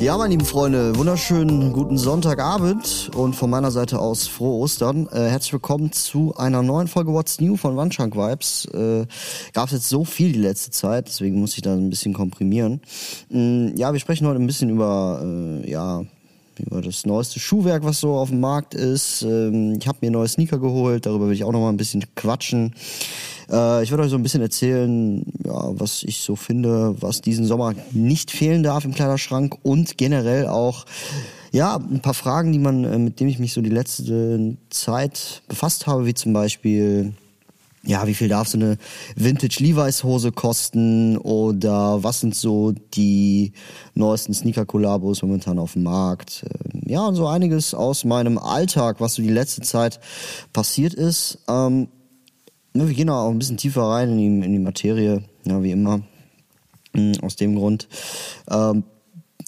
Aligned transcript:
Ja, 0.00 0.16
meine 0.16 0.30
lieben 0.30 0.44
Freunde, 0.44 0.96
wunderschönen 0.96 1.72
guten 1.72 1.98
Sonntagabend 1.98 3.10
und 3.16 3.34
von 3.34 3.50
meiner 3.50 3.72
Seite 3.72 3.98
aus 3.98 4.28
frohe 4.28 4.60
Ostern. 4.60 5.08
Äh, 5.08 5.28
herzlich 5.28 5.52
willkommen 5.52 5.90
zu 5.90 6.36
einer 6.36 6.62
neuen 6.62 6.86
Folge 6.86 7.12
What's 7.12 7.40
New 7.40 7.56
von 7.56 7.76
Wandschrank 7.76 8.14
Vibes. 8.14 8.66
Äh, 8.66 9.06
Gab 9.54 9.66
es 9.66 9.72
jetzt 9.72 9.88
so 9.88 10.04
viel 10.04 10.32
die 10.32 10.38
letzte 10.38 10.70
Zeit, 10.70 11.08
deswegen 11.08 11.40
muss 11.40 11.56
ich 11.56 11.62
da 11.62 11.74
ein 11.74 11.90
bisschen 11.90 12.14
komprimieren. 12.14 12.80
Mm, 13.28 13.76
ja, 13.76 13.92
wir 13.92 13.98
sprechen 13.98 14.28
heute 14.28 14.40
ein 14.40 14.46
bisschen 14.46 14.70
über, 14.70 15.20
äh, 15.20 15.68
ja, 15.68 16.04
über 16.64 16.80
das 16.80 17.04
neueste 17.04 17.40
Schuhwerk, 17.40 17.82
was 17.82 17.98
so 17.98 18.14
auf 18.14 18.28
dem 18.28 18.38
Markt 18.38 18.74
ist. 18.74 19.22
Ähm, 19.22 19.78
ich 19.80 19.88
habe 19.88 19.98
mir 20.00 20.12
neue 20.12 20.28
Sneaker 20.28 20.58
geholt, 20.58 21.06
darüber 21.06 21.26
will 21.26 21.34
ich 21.34 21.42
auch 21.42 21.52
noch 21.52 21.60
mal 21.60 21.70
ein 21.70 21.76
bisschen 21.76 22.04
quatschen. 22.14 22.72
Äh, 23.50 23.82
ich 23.82 23.90
werde 23.90 24.04
euch 24.04 24.10
so 24.10 24.16
ein 24.16 24.22
bisschen 24.22 24.42
erzählen, 24.42 25.24
ja, 25.44 25.78
was 25.78 26.02
ich 26.02 26.20
so 26.20 26.36
finde, 26.36 26.94
was 27.00 27.20
diesen 27.20 27.46
Sommer 27.46 27.74
nicht 27.92 28.30
fehlen 28.30 28.62
darf 28.62 28.84
im 28.84 28.94
Kleiderschrank 28.94 29.56
und 29.62 29.98
generell 29.98 30.46
auch 30.46 30.84
ja, 31.52 31.76
ein 31.76 32.00
paar 32.00 32.14
Fragen, 32.14 32.52
die 32.52 32.58
man, 32.58 32.84
äh, 32.84 32.98
mit 32.98 33.20
denen 33.20 33.30
ich 33.30 33.38
mich 33.38 33.52
so 33.52 33.60
die 33.60 33.70
letzte 33.70 34.56
Zeit 34.70 35.42
befasst 35.48 35.86
habe, 35.86 36.06
wie 36.06 36.14
zum 36.14 36.32
Beispiel, 36.32 37.14
ja, 37.84 38.06
wie 38.06 38.14
viel 38.14 38.28
darf 38.28 38.48
so 38.48 38.58
eine 38.58 38.76
Vintage 39.16 39.62
Levi's 39.62 40.04
Hose 40.04 40.32
kosten 40.32 41.16
oder 41.16 42.02
was 42.02 42.20
sind 42.20 42.34
so 42.34 42.72
die 42.94 43.52
neuesten 43.94 44.34
Sneaker 44.34 44.66
Kollabos 44.66 45.22
momentan 45.22 45.58
auf 45.58 45.72
dem 45.72 45.84
Markt? 45.84 46.44
Ähm, 46.44 46.82
ja, 46.86 47.06
und 47.06 47.14
so 47.14 47.26
einiges 47.26 47.72
aus 47.72 48.04
meinem 48.04 48.36
Alltag, 48.36 49.00
was 49.00 49.14
so 49.14 49.22
die 49.22 49.30
letzte 49.30 49.62
Zeit 49.62 50.00
passiert 50.52 50.92
ist. 50.92 51.38
Ähm, 51.48 51.88
wir 52.74 52.94
gehen 52.94 53.10
auch 53.10 53.30
ein 53.30 53.38
bisschen 53.38 53.56
tiefer 53.56 53.82
rein 53.82 54.10
in 54.10 54.18
die, 54.18 54.46
in 54.46 54.52
die 54.52 54.58
Materie, 54.58 55.22
ja, 55.44 55.62
wie 55.62 55.72
immer. 55.72 56.00
Mm, 56.92 57.12
aus 57.22 57.36
dem 57.36 57.56
Grund. 57.56 57.88
Ähm, 58.50 58.84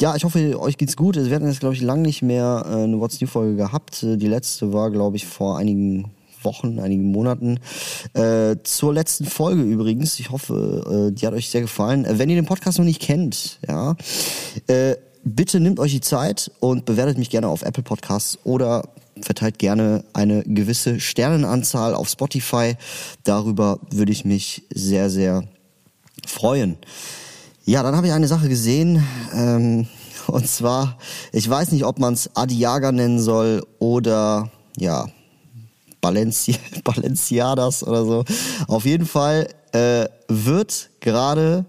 ja, 0.01 0.17
ich 0.17 0.25
hoffe, 0.25 0.59
euch 0.59 0.79
geht's 0.79 0.97
gut. 0.97 1.17
Wir 1.17 1.35
hatten 1.35 1.47
jetzt, 1.47 1.61
glaube 1.61 1.75
ich, 1.75 1.83
lange 1.83 2.03
nicht 2.03 2.23
mehr 2.23 2.65
äh, 2.67 2.85
eine 2.85 3.01
What's 3.01 3.21
New 3.21 3.27
Folge 3.27 3.57
gehabt. 3.57 4.03
Äh, 4.03 4.17
die 4.17 4.29
letzte 4.29 4.73
war, 4.73 4.91
glaube 4.91 5.17
ich, 5.17 5.27
vor 5.27 5.59
einigen 5.59 6.11
Wochen, 6.43 6.79
einigen 6.79 7.11
Monaten. 7.11 7.59
Äh, 8.15 8.57
zur 8.63 8.95
letzten 8.95 9.27
Folge 9.27 9.63
übrigens. 9.63 10.19
Ich 10.19 10.31
hoffe, 10.31 11.11
äh, 11.11 11.15
die 11.15 11.27
hat 11.27 11.35
euch 11.35 11.51
sehr 11.51 11.61
gefallen. 11.61 12.05
Äh, 12.05 12.19
wenn 12.19 12.31
ihr 12.31 12.37
den 12.37 12.47
Podcast 12.47 12.79
noch 12.79 12.87
nicht 12.87 13.01
kennt, 13.01 13.59
ja, 13.69 13.97
äh, 14.67 14.97
bitte 15.23 15.61
nehmt 15.61 15.81
euch 15.81 15.93
die 15.93 16.01
Zeit 16.01 16.51
und 16.61 16.85
bewertet 16.85 17.19
mich 17.19 17.31
gerne 17.31 17.49
auf 17.49 17.63
Apple 17.63 17.83
Podcasts 17.83 18.39
oder 18.45 18.89
verteilt 19.23 19.59
gerne 19.59 20.05
eine 20.13 20.43
gewisse 20.45 21.01
Sternenanzahl 21.01 21.95
auf 21.95 22.09
Spotify. 22.09 22.77
Darüber 23.25 23.81
würde 23.91 24.13
ich 24.13 24.25
mich 24.25 24.65
sehr, 24.73 25.11
sehr 25.11 25.45
freuen. 26.27 26.77
Ja, 27.65 27.83
dann 27.83 27.97
habe 27.97 28.07
ich 28.07 28.13
eine 28.13 28.29
Sache 28.29 28.49
gesehen. 28.49 29.05
Ähm, 29.35 29.87
und 30.27 30.49
zwar, 30.49 30.99
ich 31.33 31.49
weiß 31.49 31.73
nicht, 31.73 31.85
ob 31.85 31.99
man 31.99 32.15
es 32.15 32.35
Adiaga 32.35 32.93
nennen 32.93 33.21
soll 33.21 33.67
oder 33.79 34.51
ja, 34.77 35.07
Balenci 36.01 36.57
Balenciadas 36.85 37.83
oder 37.87 38.05
so. 38.05 38.25
Auf 38.67 38.85
jeden 38.85 39.07
Fall 39.07 39.49
äh, 39.73 40.07
wird 40.29 40.91
gerade, 41.01 41.65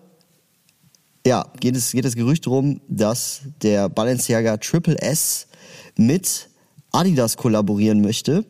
ja, 1.25 1.45
geht 1.59 1.75
es, 1.75 1.91
geht 1.91 2.05
das 2.05 2.15
Gerücht 2.15 2.45
darum, 2.45 2.81
dass 2.87 3.41
der 3.61 3.89
Balenciaga 3.89 4.57
Triple 4.57 4.99
S 4.99 5.47
mit 5.97 6.49
Adidas 6.91 7.37
kollaborieren 7.37 8.01
möchte. 8.01 8.45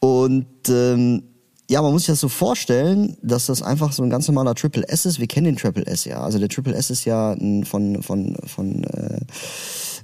Und 0.00 0.46
ähm, 0.68 1.22
ja, 1.70 1.82
man 1.82 1.92
muss 1.92 2.02
sich 2.02 2.12
das 2.12 2.20
so 2.20 2.28
vorstellen, 2.28 3.16
dass 3.22 3.46
das 3.46 3.62
einfach 3.62 3.92
so 3.92 4.02
ein 4.02 4.10
ganz 4.10 4.26
normaler 4.26 4.54
Triple 4.54 4.88
S 4.88 5.04
ist. 5.04 5.20
Wir 5.20 5.26
kennen 5.26 5.44
den 5.44 5.56
Triple 5.56 5.86
S 5.86 6.04
ja. 6.04 6.20
Also 6.20 6.38
der 6.38 6.48
Triple 6.48 6.74
S 6.74 6.90
ist 6.90 7.04
ja 7.04 7.36
von 7.64 8.02
von 8.02 8.36
von 8.46 8.84
äh, 8.84 9.20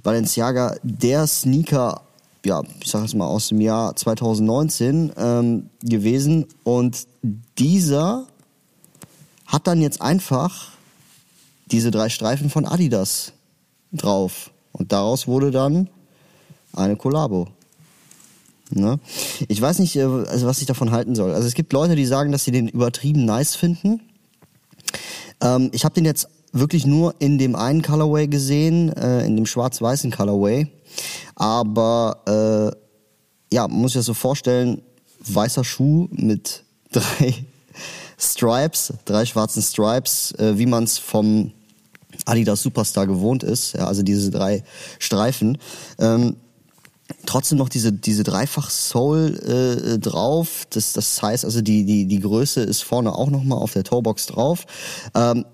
Balenciaga 0.03 0.75
der 0.83 1.25
Sneaker, 1.25 2.01
ja, 2.45 2.61
ich 2.81 2.91
sag 2.91 3.05
es 3.05 3.15
mal 3.15 3.25
aus 3.25 3.47
dem 3.47 3.61
Jahr 3.61 3.95
2019 3.95 5.13
ähm, 5.17 5.69
gewesen. 5.81 6.45
Und 6.63 7.07
dieser 7.57 8.27
hat 9.47 9.65
dann 9.65 9.81
jetzt 9.81 10.01
einfach 10.01 10.69
diese 11.71 11.89
drei 11.89 12.09
Streifen 12.09 12.51
von 12.51 12.65
Adidas 12.65 13.33
drauf. 13.91 14.51
Und 14.71 14.91
daraus 14.91 15.27
wurde 15.27 15.49
dann 15.49 15.89
eine 16.75 16.95
Kollabo. 16.95 17.47
Ne? 18.71 18.99
Ich 19.47 19.61
weiß 19.61 19.79
nicht, 19.79 19.95
äh, 19.95 20.03
also 20.03 20.47
was 20.47 20.59
ich 20.59 20.65
davon 20.65 20.91
halten 20.91 21.15
soll. 21.15 21.33
Also 21.33 21.47
es 21.47 21.53
gibt 21.53 21.73
Leute, 21.73 21.95
die 21.95 22.05
sagen, 22.05 22.31
dass 22.31 22.43
sie 22.43 22.51
den 22.51 22.67
übertrieben 22.67 23.25
nice 23.25 23.55
finden. 23.55 24.01
Ähm, 25.41 25.69
ich 25.71 25.85
habe 25.85 25.95
den 25.95 26.05
jetzt 26.05 26.27
wirklich 26.51 26.85
nur 26.85 27.15
in 27.19 27.37
dem 27.37 27.55
einen 27.55 27.81
Colorway 27.81 28.27
gesehen, 28.27 28.91
äh, 28.93 29.25
in 29.25 29.35
dem 29.35 29.45
schwarz-weißen 29.45 30.11
Colorway. 30.11 30.67
Aber 31.35 32.73
äh, 33.51 33.55
ja, 33.55 33.67
man 33.67 33.81
muss 33.81 33.91
sich 33.91 33.99
das 33.99 34.05
so 34.05 34.13
vorstellen, 34.13 34.81
weißer 35.19 35.63
Schuh 35.63 36.07
mit 36.11 36.63
drei 36.91 37.45
Stripes, 38.17 38.93
drei 39.03 39.25
schwarzen 39.25 39.61
Stripes, 39.61 40.31
äh, 40.33 40.57
wie 40.57 40.65
man 40.65 40.85
es 40.85 40.97
vom 40.97 41.51
Adidas 42.25 42.61
Superstar 42.61 43.05
gewohnt 43.05 43.43
ist, 43.43 43.73
ja, 43.73 43.87
also 43.87 44.01
diese 44.01 44.31
drei 44.31 44.63
Streifen. 44.99 45.57
Ähm, 45.99 46.37
trotzdem 47.25 47.57
noch 47.57 47.69
diese 47.69 47.91
diese 47.91 48.23
dreifach 48.23 48.69
Soul 48.69 49.39
äh, 49.45 49.99
drauf. 49.99 50.65
Das 50.69 50.93
das 50.93 51.21
heißt 51.21 51.45
also 51.45 51.61
die 51.61 51.85
die 51.85 52.05
die 52.05 52.19
Größe 52.19 52.61
ist 52.61 52.83
vorne 52.83 53.13
auch 53.13 53.29
noch 53.29 53.43
mal 53.43 53.57
auf 53.57 53.73
der 53.73 53.83
Toebox 53.83 54.27
drauf. 54.27 54.65
Ähm, 55.13 55.45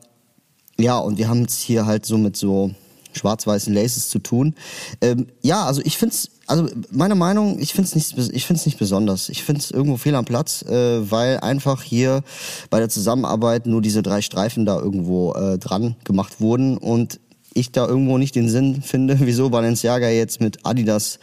ja 0.79 0.97
und 0.97 1.17
wir 1.17 1.28
haben 1.28 1.44
es 1.44 1.59
hier 1.59 1.85
halt 1.85 2.06
so 2.06 2.17
mit 2.17 2.38
so 2.38 2.72
schwarz-weißen 3.13 3.73
Laces 3.73 4.09
zu 4.09 4.19
tun. 4.19 4.56
Ähm, 5.01 5.28
ja, 5.41 5.66
also 5.66 5.81
ich 5.84 5.97
find's 5.97 6.29
also 6.47 6.67
meine 6.91 7.16
Meinung, 7.16 7.59
ich 7.59 7.73
find's 7.73 7.95
nicht 7.95 8.17
ich 8.17 8.45
find's 8.45 8.66
nicht 8.66 8.78
besonders. 8.78 9.29
Ich 9.29 9.44
find's 9.44 9.72
irgendwo 9.72 9.97
fehl 9.97 10.16
am 10.16 10.25
Platz, 10.25 10.63
äh, 10.63 11.09
weil 11.09 11.40
einfach 11.40 11.84
hier 11.84 12.23
bei 12.69 12.79
der 12.79 12.90
Zusammenarbeit 12.90 13.66
nur 13.66 13.81
diese 13.81 14.01
drei 14.01 14.22
Streifen 14.22 14.66
da 14.66 14.79
irgendwo 14.79 15.34
äh, 15.34 15.57
dran 15.57 15.95
gemacht 16.03 16.41
wurden 16.41 16.78
und 16.78 17.19
ich 17.53 17.72
da 17.72 17.88
irgendwo 17.88 18.17
nicht 18.17 18.35
den 18.35 18.50
Sinn 18.50 18.81
finde, 18.81 19.17
wieso 19.22 19.50
Balenciaga 19.50 20.09
jetzt 20.09 20.41
mit 20.41 20.66
Adidas 20.66 21.19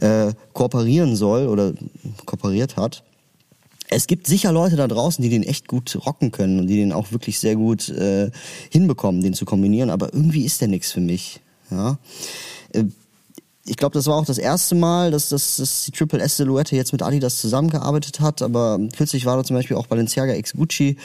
äh, 0.00 0.32
kooperieren 0.52 1.16
soll 1.16 1.46
oder 1.46 1.72
kooperiert 2.26 2.76
hat. 2.76 3.02
Es 3.88 4.06
gibt 4.06 4.26
sicher 4.26 4.52
Leute 4.52 4.76
da 4.76 4.88
draußen, 4.88 5.22
die 5.22 5.28
den 5.28 5.42
echt 5.42 5.68
gut 5.68 5.98
rocken 6.06 6.30
können 6.30 6.58
und 6.58 6.66
die 6.66 6.76
den 6.76 6.92
auch 6.92 7.12
wirklich 7.12 7.38
sehr 7.38 7.56
gut 7.56 7.90
äh, 7.90 8.30
hinbekommen, 8.70 9.20
den 9.20 9.34
zu 9.34 9.44
kombinieren, 9.44 9.90
aber 9.90 10.14
irgendwie 10.14 10.44
ist 10.44 10.62
der 10.62 10.68
nichts 10.68 10.92
für 10.92 11.00
mich. 11.00 11.40
Ja. 11.70 11.98
Ich 13.64 13.76
glaube, 13.76 13.94
das 13.94 14.06
war 14.06 14.16
auch 14.16 14.24
das 14.24 14.38
erste 14.38 14.74
Mal, 14.74 15.12
dass, 15.12 15.28
dass, 15.28 15.56
dass 15.56 15.84
die 15.84 15.92
Triple 15.92 16.20
S 16.20 16.36
Silhouette 16.36 16.74
jetzt 16.74 16.90
mit 16.92 17.00
Adidas 17.00 17.40
zusammengearbeitet 17.40 18.18
hat. 18.18 18.42
Aber 18.42 18.80
kürzlich 18.96 19.24
war 19.24 19.36
da 19.36 19.44
zum 19.44 19.54
Beispiel 19.54 19.76
auch 19.76 19.86
Balenciaga 19.86 20.34
X 20.34 20.54
Gucci, 20.54 20.96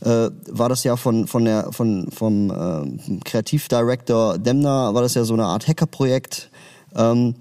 äh, 0.00 0.30
war 0.48 0.68
das 0.68 0.84
ja 0.84 0.96
von 0.96 1.26
von 1.26 1.44
der 1.44 1.72
von 1.72 2.08
vom 2.12 2.50
äh, 2.50 3.18
Kreativdirektor 3.24 4.38
Demner 4.38 4.94
war 4.94 5.02
das 5.02 5.14
ja 5.14 5.24
so 5.24 5.34
eine 5.34 5.46
Art 5.46 5.66
Hackerprojekt, 5.66 6.50
ähm, 6.94 7.34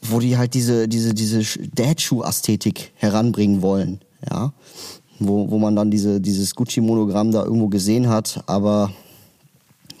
wo 0.00 0.20
die 0.20 0.38
halt 0.38 0.54
diese 0.54 0.88
diese 0.88 1.12
diese 1.12 1.42
Dad-Schuh-Ästhetik 1.74 2.92
heranbringen 2.94 3.60
wollen, 3.60 4.00
ja, 4.30 4.54
wo 5.18 5.50
wo 5.50 5.58
man 5.58 5.76
dann 5.76 5.90
diese 5.90 6.18
dieses 6.22 6.54
Gucci-Monogramm 6.54 7.30
da 7.30 7.44
irgendwo 7.44 7.68
gesehen 7.68 8.08
hat, 8.08 8.42
aber 8.46 8.90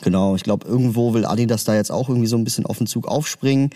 Genau, 0.02 0.34
ich 0.34 0.42
glaube, 0.42 0.66
irgendwo 0.66 1.12
will 1.12 1.26
Adidas 1.26 1.64
da 1.64 1.74
jetzt 1.74 1.92
auch 1.92 2.08
irgendwie 2.08 2.26
so 2.26 2.36
ein 2.36 2.44
bisschen 2.44 2.64
auf 2.64 2.78
den 2.78 2.86
Zug 2.86 3.06
aufspringen. 3.06 3.70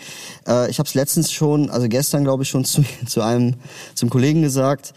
Äh, 0.47 0.71
ich 0.71 0.79
habe 0.79 0.89
es 0.89 0.95
letztens 0.95 1.33
schon, 1.33 1.71
also 1.71 1.89
gestern 1.89 2.25
glaube 2.25 2.45
ich 2.45 2.49
schon 2.49 2.65
zu, 2.65 2.83
zu 3.07 3.23
einem, 3.23 3.55
zum 3.95 4.11
Kollegen 4.11 4.43
gesagt. 4.43 4.95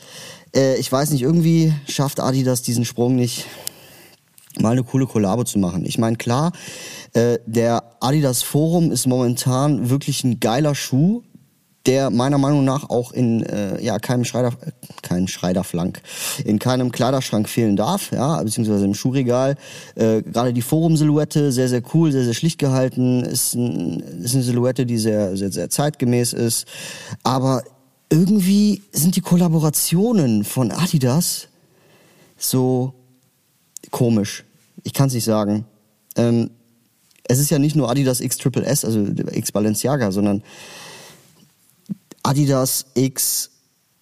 Äh, 0.56 0.78
ich 0.78 0.92
weiß 0.92 1.12
nicht, 1.12 1.22
irgendwie 1.22 1.74
schafft 1.88 2.20
Adidas 2.20 2.62
diesen 2.62 2.86
Sprung 2.86 3.16
nicht, 3.16 3.46
mal 4.60 4.72
eine 4.72 4.84
coole 4.84 5.06
Kollabo 5.06 5.44
zu 5.44 5.60
machen. 5.60 5.86
Ich 5.86 5.98
meine, 5.98 6.18
klar, 6.18 6.52
äh, 7.14 7.40
der 7.46 7.84
Adidas 8.00 8.42
Forum 8.42 8.92
ist 8.92 9.06
momentan 9.06 9.90
wirklich 9.90 10.24
ein 10.24 10.40
geiler 10.40 10.76
Schuh 10.76 11.24
der 11.88 12.10
meiner 12.12 12.38
Meinung 12.38 12.64
nach 12.66 12.90
auch 12.90 13.12
in 13.12 13.44
äh, 13.44 13.82
ja 13.84 13.98
keinem 13.98 14.26
Schreider 14.26 14.54
kein 15.02 15.28
Schreiderflank 15.28 16.02
in 16.46 16.60
keinem 16.60 16.92
Kleiderschrank 16.92 17.50
fehlen 17.50 17.76
darf 17.76 18.12
ja 18.12 18.44
beziehungsweise 18.44 18.86
im 18.86 18.94
Schuhregal 18.94 19.56
äh, 19.96 20.22
gerade 20.22 20.54
die 20.54 20.62
Forum 20.62 20.98
Silhouette 20.98 21.52
sehr 21.52 21.70
sehr 21.70 21.82
cool 21.94 22.12
sehr 22.12 22.26
sehr 22.26 22.34
schlicht 22.34 22.60
gehalten 22.60 23.24
ist, 23.24 23.56
ein, 23.56 24.00
ist 24.22 24.36
eine 24.36 24.44
Silhouette 24.44 24.86
die 24.86 24.98
sehr 24.98 25.36
sehr 25.36 25.52
sehr 25.52 25.70
zeitgemäß 25.70 26.34
ist 26.34 26.68
aber 27.24 27.64
irgendwie 28.10 28.84
sind 28.92 29.16
die 29.16 29.22
Kollaborationen 29.22 30.44
von 30.44 30.72
Adidas 30.72 31.48
so 32.38 32.94
komisch. 33.92 34.44
Ich 34.84 34.94
kann 34.94 35.08
es 35.08 35.14
nicht 35.14 35.26
sagen. 35.26 35.66
Ähm, 36.16 36.52
es 37.24 37.40
ist 37.40 37.50
ja 37.50 37.60
nicht 37.60 37.76
nur 37.76 37.90
Adidas 37.90 38.22
X 38.22 38.38
Triple 38.38 38.66
S, 38.66 38.86
also 38.86 39.06
X 39.32 39.52
Balenciaga, 39.52 40.12
sondern 40.12 40.44
Adidas 42.28 42.88
X 42.94 43.52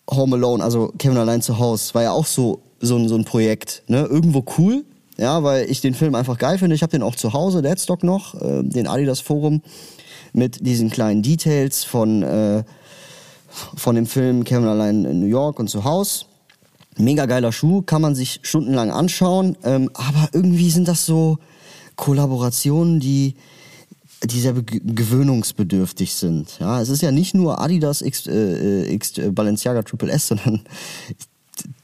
Home 0.10 0.36
Alone, 0.36 0.64
also 0.64 0.92
Kevin 0.98 1.18
allein 1.18 1.42
zu 1.42 1.60
Hause, 1.60 1.94
war 1.94 2.04
ja 2.04 2.12
auch 2.12 2.26
so, 2.26 2.62
so, 2.80 2.98
ein, 2.98 3.08
so 3.08 3.16
ein 3.16 3.24
Projekt. 3.24 3.84
Ne? 3.88 4.02
Irgendwo 4.06 4.44
cool, 4.58 4.84
ja, 5.18 5.44
weil 5.44 5.70
ich 5.70 5.82
den 5.82 5.94
Film 5.94 6.16
einfach 6.16 6.38
geil 6.38 6.58
finde. 6.58 6.76
Ich 6.76 6.82
habe 6.82 6.92
den 6.92 7.04
auch 7.04 7.16
zu 7.16 7.34
Hause, 7.34 7.62
Deadstock 7.62 8.04
noch, 8.04 8.34
äh, 8.42 8.64
den 8.64 8.88
Adidas 8.88 9.20
Forum 9.20 9.62
mit 10.34 10.66
diesen 10.66 10.90
kleinen 10.90 11.22
Details 11.22 11.84
von, 11.84 12.24
äh, 12.24 12.64
von 13.76 13.96
dem 13.96 14.08
Film 14.08 14.44
Kevin 14.44 14.68
allein 14.68 15.06
in 15.06 15.20
New 15.20 15.28
York 15.28 15.60
und 15.60 15.70
zu 15.70 15.84
Hause. 15.84 16.26
Mega 16.98 17.26
geiler 17.26 17.52
Schuh, 17.52 17.82
kann 17.82 18.02
man 18.02 18.16
sich 18.16 18.40
stundenlang 18.42 18.90
anschauen, 18.90 19.58
ähm, 19.64 19.90
aber 19.94 20.30
irgendwie 20.34 20.72
sind 20.72 20.88
das 20.88 21.06
so 21.06 21.38
Kollaborationen, 21.96 23.00
die 23.00 23.36
die 24.28 24.40
sehr 24.40 24.54
gewöhnungsbedürftig 24.54 26.14
sind. 26.14 26.58
Ja, 26.60 26.82
es 26.82 26.90
ist 26.90 27.02
ja 27.02 27.12
nicht 27.12 27.34
nur 27.34 27.60
Adidas 27.60 28.02
X, 28.02 28.28
äh, 28.28 28.92
X 28.94 29.18
äh, 29.18 29.30
Balenciaga 29.32 29.84
Triple 29.84 30.12
S, 30.12 30.28
sondern 30.30 30.62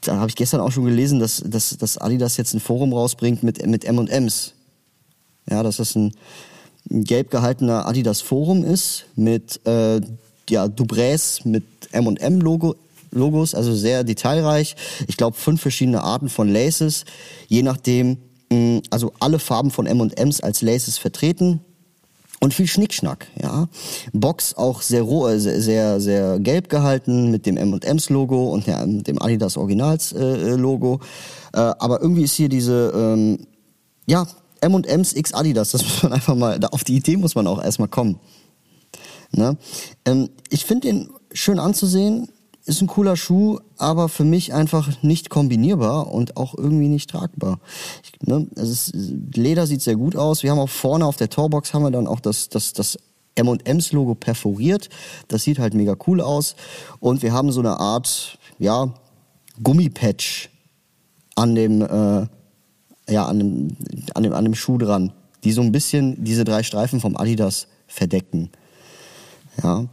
da 0.02 0.16
habe 0.16 0.28
ich 0.28 0.36
gestern 0.36 0.60
auch 0.60 0.72
schon 0.72 0.84
gelesen, 0.84 1.18
dass, 1.18 1.42
dass, 1.44 1.76
dass 1.76 1.98
Adidas 1.98 2.36
jetzt 2.36 2.54
ein 2.54 2.60
Forum 2.60 2.92
rausbringt 2.92 3.42
mit, 3.42 3.64
mit 3.66 3.84
M&Ms. 3.84 4.54
Ja, 5.50 5.62
dass 5.62 5.76
das 5.78 5.94
ein, 5.96 6.12
ein 6.90 7.04
gelb 7.04 7.30
gehaltener 7.30 7.86
Adidas 7.86 8.20
Forum 8.20 8.64
ist 8.64 9.06
mit 9.16 9.64
äh, 9.66 10.00
ja, 10.48 10.66
Dubrés 10.66 11.46
mit 11.46 11.64
M&M 11.92 12.40
Logo 12.40 12.76
Logos, 13.14 13.54
also 13.54 13.74
sehr 13.74 14.04
detailreich. 14.04 14.74
Ich 15.06 15.18
glaube 15.18 15.36
fünf 15.36 15.60
verschiedene 15.60 16.02
Arten 16.02 16.30
von 16.30 16.48
Laces, 16.48 17.04
je 17.46 17.62
nachdem, 17.62 18.16
mh, 18.50 18.80
also 18.88 19.12
alle 19.20 19.38
Farben 19.38 19.70
von 19.70 19.86
M&Ms 19.86 20.40
als 20.40 20.62
Laces 20.62 20.96
vertreten 20.96 21.60
und 22.42 22.52
viel 22.52 22.66
Schnickschnack, 22.66 23.28
ja. 23.40 23.68
Box 24.12 24.54
auch 24.54 24.82
sehr 24.82 25.02
roh, 25.02 25.28
äh, 25.28 25.38
sehr, 25.38 25.60
sehr, 25.60 26.00
sehr 26.00 26.40
gelb 26.40 26.68
gehalten 26.68 27.30
mit 27.30 27.46
dem 27.46 27.56
M&M's 27.56 28.10
Logo 28.10 28.48
und 28.48 28.66
der, 28.66 28.84
dem 28.84 29.22
Adidas 29.22 29.56
Originals 29.56 30.10
äh, 30.10 30.18
äh, 30.18 30.56
Logo. 30.56 30.98
Äh, 31.52 31.58
aber 31.60 32.02
irgendwie 32.02 32.24
ist 32.24 32.34
hier 32.34 32.48
diese, 32.48 32.92
ähm, 32.96 33.46
ja, 34.06 34.26
M&M's 34.60 35.12
X 35.12 35.32
Adidas, 35.32 35.70
das 35.70 35.82
muss 35.84 36.02
man 36.02 36.14
einfach 36.14 36.34
mal, 36.34 36.58
auf 36.72 36.82
die 36.82 36.96
Idee 36.96 37.16
muss 37.16 37.36
man 37.36 37.46
auch 37.46 37.62
erstmal 37.62 37.86
kommen. 37.86 38.18
Ne? 39.30 39.56
Ähm, 40.04 40.28
ich 40.50 40.64
finde 40.64 40.88
den 40.88 41.10
schön 41.32 41.60
anzusehen 41.60 42.28
ist 42.64 42.80
ein 42.80 42.86
cooler 42.86 43.16
Schuh, 43.16 43.58
aber 43.76 44.08
für 44.08 44.24
mich 44.24 44.54
einfach 44.54 45.02
nicht 45.02 45.30
kombinierbar 45.30 46.12
und 46.12 46.36
auch 46.36 46.54
irgendwie 46.56 46.88
nicht 46.88 47.10
tragbar. 47.10 47.58
Ich, 48.02 48.26
ne, 48.26 48.46
ist, 48.54 48.92
Leder 49.34 49.66
sieht 49.66 49.82
sehr 49.82 49.96
gut 49.96 50.16
aus. 50.16 50.42
Wir 50.42 50.52
haben 50.52 50.60
auch 50.60 50.68
vorne 50.68 51.06
auf 51.06 51.16
der 51.16 51.28
Torbox 51.28 51.74
haben 51.74 51.82
wir 51.82 51.90
dann 51.90 52.06
auch 52.06 52.20
das, 52.20 52.48
das, 52.48 52.72
das 52.72 52.98
M&M's 53.34 53.92
Logo 53.92 54.14
perforiert. 54.14 54.88
Das 55.28 55.42
sieht 55.42 55.58
halt 55.58 55.74
mega 55.74 55.96
cool 56.06 56.20
aus. 56.20 56.54
Und 57.00 57.22
wir 57.22 57.32
haben 57.32 57.50
so 57.50 57.60
eine 57.60 57.80
Art, 57.80 58.38
ja, 58.58 58.94
Gummipatch 59.62 60.50
an 61.34 61.54
dem, 61.54 61.82
äh, 61.82 62.26
ja, 63.08 63.26
an 63.26 63.38
dem, 63.38 63.76
an 64.14 64.22
dem, 64.22 64.32
an 64.32 64.44
dem 64.44 64.54
Schuh 64.54 64.78
dran, 64.78 65.12
die 65.42 65.52
so 65.52 65.62
ein 65.62 65.72
bisschen 65.72 66.22
diese 66.24 66.44
drei 66.44 66.62
Streifen 66.62 67.00
vom 67.00 67.16
Adidas 67.16 67.66
verdecken. 67.86 68.50
Ja. 69.62 69.86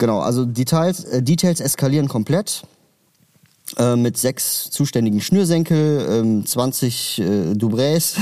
Genau, 0.00 0.20
also 0.20 0.46
Details, 0.46 1.04
äh, 1.04 1.22
Details 1.22 1.60
eskalieren 1.60 2.08
komplett. 2.08 2.62
Äh, 3.76 3.96
mit 3.96 4.16
sechs 4.16 4.70
zuständigen 4.70 5.20
Schnürsenkel, 5.20 6.40
äh, 6.40 6.44
20 6.44 7.18
äh, 7.18 7.22
Dubrés 7.52 8.16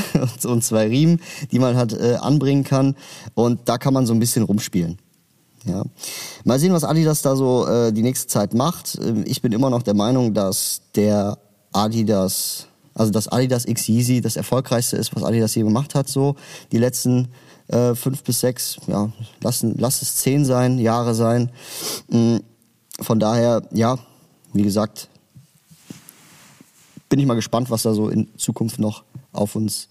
und 0.47 0.63
zwei 0.63 0.89
Riemen, 0.89 1.23
die 1.53 1.61
man 1.61 1.77
halt 1.77 1.95
äh, 1.95 2.17
anbringen 2.17 2.65
kann. 2.65 2.97
Und 3.35 3.61
da 3.67 3.79
kann 3.79 3.95
man 3.95 4.07
so 4.07 4.13
ein 4.13 4.19
bisschen 4.19 4.43
rumspielen. 4.43 4.99
Ja. 5.65 5.85
Mal 6.45 6.59
sehen, 6.59 6.73
was 6.73 6.85
Adidas 6.85 7.23
da 7.23 7.37
so 7.37 7.67
die 7.93 8.03
nächste 8.03 8.27
Zeit 8.27 8.55
macht. 8.55 8.99
Ähm, 9.01 9.25
ich 9.27 9.41
bin 9.41 9.53
immer 9.53 9.71
noch 9.71 9.83
der 9.83 9.95
Meinung, 9.95 10.35
dass 10.35 10.83
der 10.97 11.39
Adidas, 11.73 12.67
also 12.95 13.13
das 13.13 13.29
Adidas 13.29 13.67
X 13.67 13.89
Yeezy 13.89 14.21
das 14.21 14.37
erfolgreichste 14.37 14.97
ist, 14.97 15.15
was 15.15 15.23
Adidas 15.23 15.55
je 15.55 15.63
gemacht 15.63 15.95
hat, 15.95 16.09
so 16.09 16.35
die 16.73 16.79
letzten 16.79 17.29
äh, 17.69 17.95
fünf 17.95 18.23
bis 18.23 18.41
sechs, 18.41 18.79
ja, 18.87 19.11
lassen, 19.41 19.75
lass 19.79 20.03
es 20.03 20.17
zehn 20.17 20.45
sein, 20.45 20.79
Jahre 20.79 21.15
sein. 21.15 21.51
Mhm. 22.09 22.43
Von 23.01 23.21
daher, 23.21 23.63
ja, 23.73 23.99
wie 24.53 24.63
gesagt, 24.63 25.09
bin 27.09 27.21
ich 27.21 27.27
mal 27.27 27.35
gespannt, 27.35 27.71
was 27.71 27.83
da 27.83 27.95
so 27.95 28.09
in 28.09 28.29
Zukunft 28.37 28.79
noch 28.79 29.05
auf 29.33 29.55
uns 29.55 29.89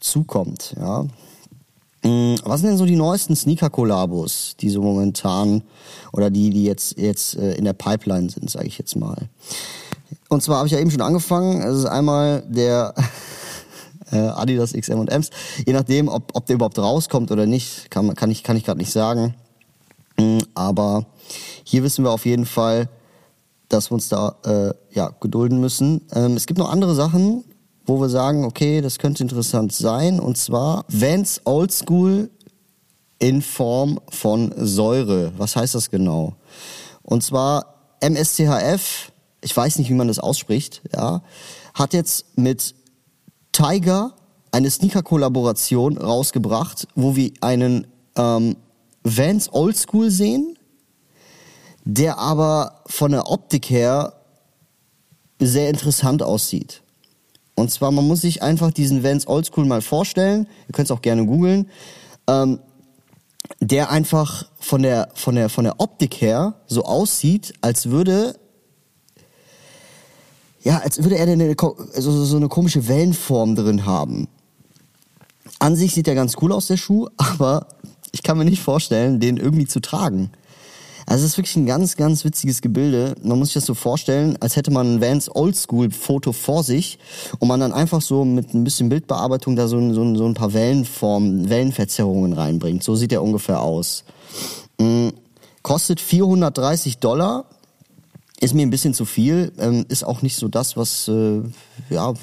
zukommt. 0.00 0.74
Ja. 0.78 1.02
Mm, 2.04 2.36
was 2.44 2.60
sind 2.60 2.70
denn 2.70 2.78
so 2.78 2.86
die 2.86 2.96
neuesten 2.96 3.36
Sneaker-Kollabos, 3.36 4.56
die 4.60 4.70
so 4.70 4.82
momentan 4.82 5.62
oder 6.12 6.30
die, 6.30 6.50
die 6.50 6.64
jetzt, 6.64 6.98
jetzt 6.98 7.36
äh, 7.36 7.54
in 7.54 7.64
der 7.64 7.72
Pipeline 7.72 8.30
sind, 8.30 8.50
sage 8.50 8.66
ich 8.66 8.78
jetzt 8.78 8.96
mal. 8.96 9.28
Und 10.28 10.42
zwar 10.42 10.58
habe 10.58 10.68
ich 10.68 10.72
ja 10.72 10.78
eben 10.78 10.90
schon 10.90 11.00
angefangen. 11.00 11.62
Es 11.62 11.78
ist 11.78 11.86
einmal 11.86 12.42
der 12.48 12.94
äh, 14.12 14.18
Adidas 14.18 14.72
XM&Ms. 14.72 15.30
Je 15.66 15.72
nachdem, 15.72 16.08
ob, 16.08 16.34
ob 16.34 16.46
der 16.46 16.56
überhaupt 16.56 16.78
rauskommt 16.78 17.30
oder 17.30 17.46
nicht, 17.46 17.90
kann, 17.90 18.14
kann 18.14 18.30
ich, 18.30 18.42
kann 18.42 18.56
ich 18.56 18.64
gerade 18.64 18.78
nicht 18.78 18.92
sagen. 18.92 19.34
Mm, 20.18 20.38
aber 20.54 21.06
hier 21.64 21.82
wissen 21.82 22.04
wir 22.04 22.10
auf 22.10 22.26
jeden 22.26 22.46
Fall, 22.46 22.88
dass 23.68 23.90
wir 23.90 23.94
uns 23.94 24.08
da 24.08 24.36
äh, 24.44 24.74
ja, 24.94 25.12
gedulden 25.20 25.60
müssen. 25.60 26.02
Ähm, 26.12 26.36
es 26.36 26.46
gibt 26.46 26.58
noch 26.58 26.70
andere 26.70 26.94
Sachen, 26.94 27.44
wo 27.86 28.00
wir 28.00 28.08
sagen, 28.08 28.44
okay, 28.44 28.80
das 28.80 28.98
könnte 28.98 29.22
interessant 29.22 29.72
sein. 29.72 30.20
Und 30.20 30.36
zwar 30.36 30.84
Vans 30.88 31.40
Oldschool 31.44 32.30
in 33.18 33.42
Form 33.42 34.00
von 34.10 34.52
Säure. 34.56 35.32
Was 35.36 35.56
heißt 35.56 35.74
das 35.74 35.90
genau? 35.90 36.34
Und 37.02 37.22
zwar 37.22 37.74
MSCHF, 38.00 39.12
ich 39.40 39.56
weiß 39.56 39.78
nicht, 39.78 39.90
wie 39.90 39.94
man 39.94 40.08
das 40.08 40.18
ausspricht, 40.18 40.82
ja, 40.94 41.22
hat 41.74 41.94
jetzt 41.94 42.26
mit 42.36 42.74
Tiger 43.58 44.12
eine 44.52 44.70
Sneaker-Kollaboration 44.70 45.98
rausgebracht, 45.98 46.86
wo 46.94 47.16
wir 47.16 47.32
einen 47.40 47.88
ähm, 48.16 48.56
Vans 49.02 49.52
Oldschool 49.52 50.10
sehen, 50.10 50.56
der 51.84 52.18
aber 52.18 52.82
von 52.86 53.10
der 53.10 53.28
Optik 53.28 53.68
her 53.68 54.12
sehr 55.40 55.70
interessant 55.70 56.22
aussieht. 56.22 56.82
Und 57.56 57.72
zwar, 57.72 57.90
man 57.90 58.06
muss 58.06 58.20
sich 58.20 58.42
einfach 58.42 58.70
diesen 58.70 59.02
Vans 59.02 59.26
Oldschool 59.26 59.64
mal 59.64 59.82
vorstellen, 59.82 60.46
ihr 60.68 60.72
könnt 60.72 60.86
es 60.86 60.92
auch 60.92 61.02
gerne 61.02 61.26
googeln, 61.26 61.68
ähm, 62.28 62.60
der 63.60 63.90
einfach 63.90 64.46
von 64.60 64.82
der, 64.82 65.08
von, 65.14 65.34
der, 65.34 65.48
von 65.48 65.64
der 65.64 65.80
Optik 65.80 66.20
her 66.20 66.54
so 66.68 66.84
aussieht, 66.84 67.54
als 67.60 67.90
würde 67.90 68.38
ja, 70.68 70.80
als 70.80 71.02
würde 71.02 71.16
er 71.16 71.26
eine, 71.26 71.56
so, 71.94 72.24
so 72.26 72.36
eine 72.36 72.48
komische 72.48 72.88
Wellenform 72.88 73.56
drin 73.56 73.86
haben. 73.86 74.28
An 75.60 75.76
sich 75.76 75.94
sieht 75.94 76.06
er 76.06 76.14
ganz 76.14 76.36
cool 76.42 76.52
aus, 76.52 76.66
der 76.66 76.76
Schuh, 76.76 77.08
aber 77.16 77.68
ich 78.12 78.22
kann 78.22 78.36
mir 78.36 78.44
nicht 78.44 78.60
vorstellen, 78.60 79.18
den 79.18 79.38
irgendwie 79.38 79.66
zu 79.66 79.80
tragen. 79.80 80.30
Also 81.06 81.24
es 81.24 81.32
ist 81.32 81.38
wirklich 81.38 81.56
ein 81.56 81.64
ganz, 81.64 81.96
ganz 81.96 82.22
witziges 82.22 82.60
Gebilde. 82.60 83.14
Man 83.22 83.38
muss 83.38 83.48
sich 83.48 83.54
das 83.54 83.64
so 83.64 83.72
vorstellen, 83.72 84.36
als 84.40 84.56
hätte 84.56 84.70
man 84.70 84.96
ein 84.96 85.00
Vans 85.00 85.34
Oldschool-Foto 85.34 86.32
vor 86.32 86.62
sich 86.62 86.98
und 87.38 87.48
man 87.48 87.60
dann 87.60 87.72
einfach 87.72 88.02
so 88.02 88.26
mit 88.26 88.52
ein 88.52 88.62
bisschen 88.62 88.90
Bildbearbeitung 88.90 89.56
da 89.56 89.68
so, 89.68 89.94
so, 89.94 90.14
so 90.16 90.26
ein 90.26 90.34
paar 90.34 90.52
Wellenformen, 90.52 91.48
Wellenverzerrungen 91.48 92.34
reinbringt. 92.34 92.82
So 92.84 92.94
sieht 92.94 93.12
er 93.12 93.22
ungefähr 93.22 93.62
aus. 93.62 94.04
Mhm. 94.78 95.14
Kostet 95.62 96.02
430 96.02 96.98
Dollar 96.98 97.46
ist 98.40 98.54
mir 98.54 98.62
ein 98.62 98.70
bisschen 98.70 98.94
zu 98.94 99.04
viel, 99.04 99.52
ähm, 99.58 99.84
ist 99.88 100.04
auch 100.04 100.22
nicht 100.22 100.36
so 100.36 100.48
das, 100.48 100.76
was, 100.76 101.08
äh, 101.08 101.42
ja, 101.90 102.14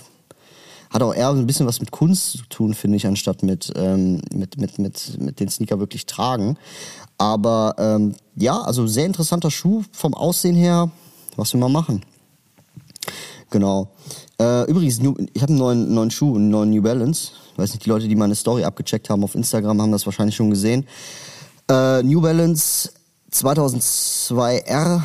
hat 0.90 1.04
auch 1.04 1.14
eher 1.14 1.30
ein 1.30 1.46
bisschen 1.46 1.68
was 1.68 1.80
mit 1.80 1.92
Kunst 1.92 2.32
zu 2.32 2.44
tun, 2.50 2.74
finde 2.74 2.98
ich, 2.98 3.06
anstatt 3.06 3.44
mit, 3.44 3.72
ähm, 3.76 4.22
mit, 4.34 4.58
mit, 4.58 4.80
mit, 4.80 5.20
mit 5.20 5.40
den 5.40 5.50
Sneaker 5.50 5.80
wirklich 5.80 6.06
tragen. 6.06 6.58
Aber 7.18 7.76
ähm, 7.78 8.16
ja, 8.36 8.62
also 8.62 8.88
sehr 8.88 9.06
interessanter 9.06 9.52
Schuh 9.52 9.84
vom 9.92 10.14
Aussehen 10.14 10.56
her, 10.56 10.90
was 11.36 11.54
wir 11.54 11.60
mal 11.60 11.70
machen. 11.70 12.02
Genau. 13.50 13.90
Äh, 14.40 14.70
übrigens, 14.70 15.00
ich 15.34 15.42
habe 15.42 15.52
einen 15.52 15.58
neuen, 15.58 15.94
neuen 15.94 16.12
Schuh, 16.12 16.36
einen 16.36 16.50
neuen 16.50 16.70
New 16.70 16.82
Balance. 16.82 17.32
Ich 17.54 17.58
weiß 17.58 17.74
nicht, 17.74 17.86
die 17.86 17.90
Leute, 17.90 18.08
die 18.08 18.16
meine 18.16 18.36
Story 18.36 18.64
abgecheckt 18.64 19.10
haben 19.10 19.24
auf 19.24 19.36
Instagram, 19.36 19.82
haben 19.82 19.92
das 19.92 20.06
wahrscheinlich 20.06 20.36
schon 20.36 20.50
gesehen. 20.50 20.86
Äh, 21.70 22.04
New 22.04 22.22
Balance 22.22 22.92
2002R 23.32 25.02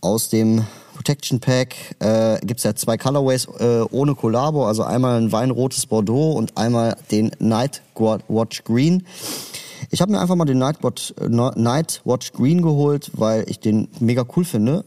aus 0.00 0.28
dem 0.28 0.64
Protection 0.94 1.38
Pack 1.38 1.74
äh, 2.00 2.38
gibt 2.40 2.58
es 2.58 2.64
ja 2.64 2.74
zwei 2.74 2.96
Colorways 2.96 3.46
äh, 3.60 3.82
ohne 3.90 4.14
Collabo, 4.14 4.66
also 4.66 4.82
einmal 4.82 5.20
ein 5.20 5.30
weinrotes 5.30 5.86
Bordeaux 5.86 6.32
und 6.32 6.56
einmal 6.56 6.96
den 7.10 7.30
Night 7.38 7.82
Watch 7.94 8.64
Green. 8.64 9.06
Ich 9.90 10.00
habe 10.00 10.12
mir 10.12 10.20
einfach 10.20 10.34
mal 10.34 10.44
den 10.44 10.58
Nightwatch, 10.58 11.14
äh, 11.20 11.28
Nightwatch 11.28 12.32
Green 12.32 12.62
geholt, 12.62 13.12
weil 13.14 13.44
ich 13.48 13.60
den 13.60 13.88
mega 14.00 14.26
cool 14.36 14.44
finde. 14.44 14.84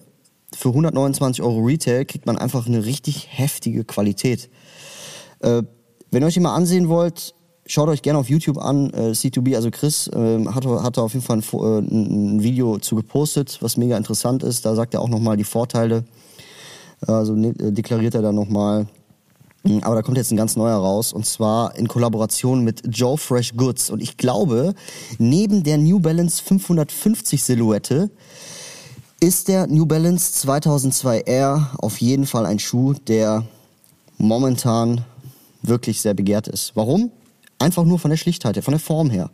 Für 0.53 0.69
129 0.69 1.41
Euro 1.41 1.59
Retail 1.61 2.03
kriegt 2.05 2.25
man 2.25 2.37
einfach 2.37 2.67
eine 2.67 2.83
richtig 2.85 3.27
heftige 3.31 3.85
Qualität. 3.85 4.49
Äh, 5.39 5.63
wenn 6.11 6.23
ihr 6.23 6.27
euch 6.27 6.33
die 6.33 6.41
mal 6.41 6.55
ansehen 6.55 6.89
wollt, 6.89 7.33
schaut 7.65 7.89
euch 7.89 8.01
gerne 8.01 8.19
auf 8.19 8.29
YouTube 8.29 8.57
an. 8.57 8.91
Äh, 8.91 9.11
C2B, 9.11 9.55
also 9.55 9.71
Chris, 9.71 10.07
äh, 10.07 10.45
hat, 10.45 10.65
hat 10.65 10.97
da 10.97 11.01
auf 11.01 11.13
jeden 11.13 11.25
Fall 11.25 11.37
ein, 11.37 11.43
äh, 11.43 11.95
ein, 11.95 12.43
Video 12.43 12.79
zu 12.79 12.95
gepostet, 12.95 13.57
was 13.61 13.77
mega 13.77 13.97
interessant 13.97 14.43
ist. 14.43 14.65
Da 14.65 14.75
sagt 14.75 14.93
er 14.93 15.01
auch 15.01 15.09
nochmal 15.09 15.37
die 15.37 15.43
Vorteile. 15.43 16.03
Also 17.07 17.33
ne, 17.33 17.49
äh, 17.49 17.71
deklariert 17.71 18.15
er 18.15 18.21
da 18.21 18.31
nochmal. 18.31 18.87
Hm, 19.65 19.83
aber 19.83 19.95
da 19.95 20.01
kommt 20.01 20.17
jetzt 20.17 20.31
ein 20.31 20.37
ganz 20.37 20.55
neuer 20.55 20.77
raus 20.77 21.13
und 21.13 21.25
zwar 21.25 21.75
in 21.75 21.87
Kollaboration 21.87 22.63
mit 22.63 22.81
Joe 22.87 23.17
Fresh 23.17 23.55
Goods. 23.55 23.89
Und 23.89 24.01
ich 24.01 24.17
glaube, 24.17 24.73
neben 25.17 25.63
der 25.63 25.77
New 25.77 25.99
Balance 25.99 26.43
550 26.43 27.43
Silhouette 27.43 28.09
ist 29.19 29.47
der 29.47 29.67
New 29.67 29.85
Balance 29.85 30.33
2002 30.33 31.21
R 31.21 31.71
auf 31.77 32.01
jeden 32.01 32.25
Fall 32.25 32.47
ein 32.47 32.57
Schuh, 32.57 32.93
der 32.93 33.45
momentan 34.17 35.05
wirklich 35.61 36.01
sehr 36.01 36.15
begehrt 36.15 36.47
ist. 36.47 36.71
Warum? 36.75 37.11
Einfach 37.61 37.83
nur 37.83 37.99
von 37.99 38.09
der 38.09 38.17
Schlichtheit 38.17 38.55
her, 38.55 38.63
von 38.63 38.73
der 38.73 38.79
Form 38.79 39.09
her. 39.09 39.29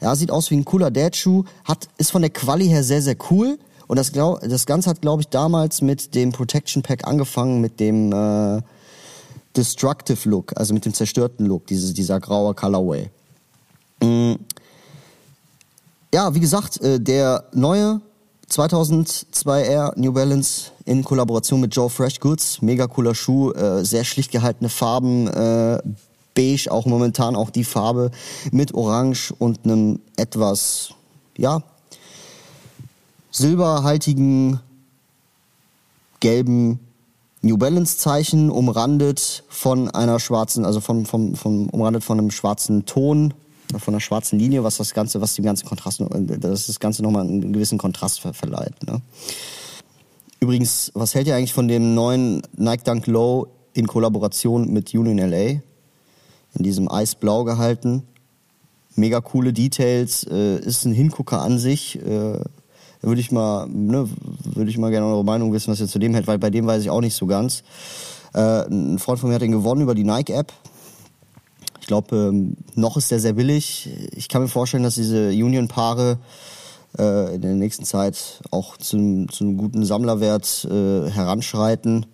Ja, 0.00 0.14
sieht 0.14 0.30
aus 0.30 0.50
wie 0.50 0.56
ein 0.56 0.64
cooler 0.64 0.90
Dad-Schuh, 0.90 1.44
hat, 1.64 1.88
ist 1.98 2.10
von 2.10 2.22
der 2.22 2.30
Quali 2.30 2.66
her 2.66 2.82
sehr, 2.84 3.02
sehr 3.02 3.16
cool. 3.30 3.58
Und 3.86 3.98
das, 3.98 4.12
glaub, 4.12 4.40
das 4.40 4.66
Ganze 4.66 4.90
hat, 4.90 5.02
glaube 5.02 5.22
ich, 5.22 5.28
damals 5.28 5.82
mit 5.82 6.14
dem 6.14 6.32
Protection 6.32 6.82
Pack 6.82 7.06
angefangen, 7.06 7.60
mit 7.60 7.80
dem 7.80 8.12
äh, 8.12 8.62
Destructive 9.56 10.28
Look, 10.28 10.52
also 10.56 10.74
mit 10.74 10.84
dem 10.84 10.94
zerstörten 10.94 11.46
Look, 11.46 11.66
diese, 11.66 11.92
dieser 11.92 12.20
graue 12.20 12.54
Colorway. 12.54 13.10
Mhm. 14.02 14.38
Ja, 16.12 16.34
wie 16.34 16.40
gesagt, 16.40 16.80
äh, 16.80 17.00
der 17.00 17.44
neue 17.52 18.00
2002R 18.50 19.98
New 19.98 20.12
Balance 20.12 20.70
in 20.84 21.02
Kollaboration 21.02 21.60
mit 21.60 21.74
Joe 21.74 21.90
Fresh 21.90 22.20
Goods, 22.20 22.62
mega 22.62 22.86
cooler 22.86 23.14
Schuh, 23.14 23.52
äh, 23.52 23.84
sehr 23.84 24.04
schlicht 24.04 24.30
gehaltene 24.30 24.68
Farben, 24.68 25.26
äh, 25.28 25.78
beige 26.34 26.70
auch 26.70 26.86
momentan 26.86 27.36
auch 27.36 27.50
die 27.50 27.64
Farbe 27.64 28.10
mit 28.50 28.74
Orange 28.74 29.32
und 29.38 29.64
einem 29.64 30.00
etwas, 30.16 30.90
ja, 31.36 31.62
silberhaltigen 33.30 34.60
gelben 36.20 36.80
New 37.42 37.58
Balance 37.58 37.98
Zeichen 37.98 38.48
umrandet 38.48 39.44
von 39.48 39.90
einer 39.90 40.18
schwarzen, 40.18 40.64
also 40.64 40.80
vom, 40.80 41.04
vom, 41.04 41.34
vom 41.34 41.68
umrandet 41.68 42.02
von 42.02 42.18
einem 42.18 42.30
schwarzen 42.30 42.86
Ton, 42.86 43.34
von 43.78 43.92
einer 43.92 44.00
schwarzen 44.00 44.38
Linie, 44.38 44.64
was 44.64 44.78
das 44.78 44.94
Ganze, 44.94 45.20
was 45.20 45.34
dem 45.34 45.44
ganzen 45.44 45.66
Kontrast, 45.66 46.00
das 46.00 46.66
das 46.66 46.80
Ganze 46.80 47.02
nochmal 47.02 47.26
einen 47.26 47.52
gewissen 47.52 47.76
Kontrast 47.76 48.20
ver 48.20 48.32
verleiht. 48.32 48.82
Ne? 48.86 49.00
Übrigens, 50.40 50.90
was 50.94 51.14
hält 51.14 51.26
ihr 51.26 51.36
eigentlich 51.36 51.52
von 51.52 51.68
dem 51.68 51.94
neuen 51.94 52.42
Nike 52.56 52.84
Dunk 52.84 53.06
Low 53.06 53.48
in 53.74 53.86
Kollaboration 53.86 54.72
mit 54.72 54.94
Union 54.94 55.18
LA? 55.18 55.60
In 56.54 56.62
diesem 56.62 56.90
Eisblau 56.90 57.44
gehalten. 57.44 58.02
Mega 58.96 59.20
coole 59.20 59.52
Details, 59.52 60.24
äh, 60.24 60.58
ist 60.58 60.84
ein 60.84 60.92
Hingucker 60.92 61.42
an 61.42 61.58
sich. 61.58 62.00
Äh, 62.00 62.40
würde 63.02 63.20
ich 63.20 63.30
mal, 63.30 63.66
ne, 63.68 64.08
würde 64.44 64.70
ich 64.70 64.78
mal 64.78 64.90
gerne 64.90 65.06
eure 65.06 65.24
Meinung 65.24 65.52
wissen, 65.52 65.70
was 65.70 65.80
ihr 65.80 65.88
zu 65.88 65.98
dem 65.98 66.14
hält, 66.14 66.26
weil 66.26 66.38
bei 66.38 66.50
dem 66.50 66.66
weiß 66.66 66.82
ich 66.82 66.90
auch 66.90 67.00
nicht 67.00 67.14
so 67.14 67.26
ganz. 67.26 67.62
Äh, 68.32 68.66
ein 68.66 68.98
Freund 68.98 69.20
von 69.20 69.28
mir 69.28 69.34
hat 69.34 69.42
den 69.42 69.52
gewonnen 69.52 69.82
über 69.82 69.94
die 69.94 70.04
Nike-App. 70.04 70.52
Ich 71.80 71.86
glaube, 71.86 72.16
ähm, 72.16 72.56
noch 72.74 72.96
ist 72.96 73.10
der 73.10 73.20
sehr 73.20 73.34
billig. 73.34 73.90
Ich 74.12 74.28
kann 74.28 74.42
mir 74.42 74.48
vorstellen, 74.48 74.84
dass 74.84 74.94
diese 74.94 75.28
Union-Paare 75.28 76.18
äh, 76.98 77.34
in 77.34 77.42
der 77.42 77.54
nächsten 77.54 77.84
Zeit 77.84 78.40
auch 78.50 78.76
zu, 78.78 79.26
zu 79.26 79.44
einem 79.44 79.58
guten 79.58 79.84
Sammlerwert 79.84 80.64
äh, 80.64 81.10
heranschreiten. 81.10 82.06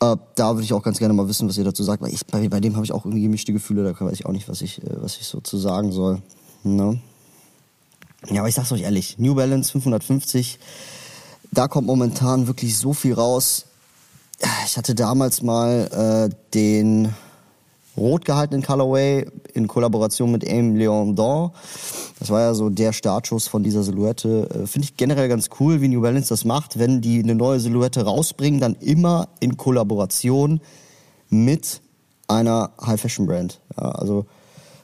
Äh, 0.00 0.16
da 0.34 0.54
würde 0.54 0.64
ich 0.64 0.72
auch 0.72 0.82
ganz 0.82 0.98
gerne 0.98 1.14
mal 1.14 1.28
wissen, 1.28 1.48
was 1.48 1.58
ihr 1.58 1.64
dazu 1.64 1.82
sagt, 1.82 2.02
weil 2.02 2.12
ich, 2.12 2.26
bei, 2.26 2.48
bei 2.48 2.60
dem 2.60 2.74
habe 2.74 2.84
ich 2.84 2.92
auch 2.92 3.04
irgendwie 3.04 3.22
gemischte 3.22 3.52
Gefühle, 3.52 3.84
da 3.84 4.04
weiß 4.04 4.14
ich 4.14 4.26
auch 4.26 4.32
nicht, 4.32 4.48
was 4.48 4.62
ich, 4.62 4.82
äh, 4.82 4.96
was 4.96 5.18
ich 5.18 5.26
so 5.26 5.40
zu 5.40 5.58
sagen 5.58 5.92
soll. 5.92 6.22
Ne? 6.62 7.00
Ja, 8.28 8.40
aber 8.40 8.48
ich 8.48 8.54
sag's 8.54 8.72
euch 8.72 8.82
ehrlich, 8.82 9.18
New 9.18 9.34
Balance 9.34 9.72
550, 9.72 10.58
da 11.52 11.68
kommt 11.68 11.86
momentan 11.86 12.46
wirklich 12.46 12.78
so 12.78 12.92
viel 12.92 13.14
raus. 13.14 13.66
Ich 14.66 14.76
hatte 14.78 14.94
damals 14.94 15.42
mal 15.42 16.30
äh, 16.30 16.34
den 16.54 17.14
rot 17.96 18.24
gehaltenen 18.24 18.62
Colorway 18.62 19.26
in 19.52 19.68
Kollaboration 19.68 20.32
mit 20.32 20.46
Aim 20.46 20.76
Leon 20.76 21.14
Dawn. 21.14 21.50
Das 22.20 22.28
war 22.28 22.40
ja 22.42 22.54
so 22.54 22.68
der 22.68 22.92
Startschuss 22.92 23.48
von 23.48 23.62
dieser 23.62 23.82
Silhouette. 23.82 24.48
Äh, 24.50 24.66
Finde 24.66 24.84
ich 24.84 24.96
generell 24.96 25.28
ganz 25.28 25.48
cool, 25.58 25.80
wie 25.80 25.88
New 25.88 26.02
Balance 26.02 26.28
das 26.28 26.44
macht. 26.44 26.78
Wenn 26.78 27.00
die 27.00 27.20
eine 27.22 27.34
neue 27.34 27.58
Silhouette 27.58 28.04
rausbringen, 28.04 28.60
dann 28.60 28.74
immer 28.74 29.28
in 29.40 29.56
Kollaboration 29.56 30.60
mit 31.30 31.80
einer 32.28 32.70
High-Fashion-Brand. 32.84 33.60
Ja, 33.76 33.90
also 33.92 34.26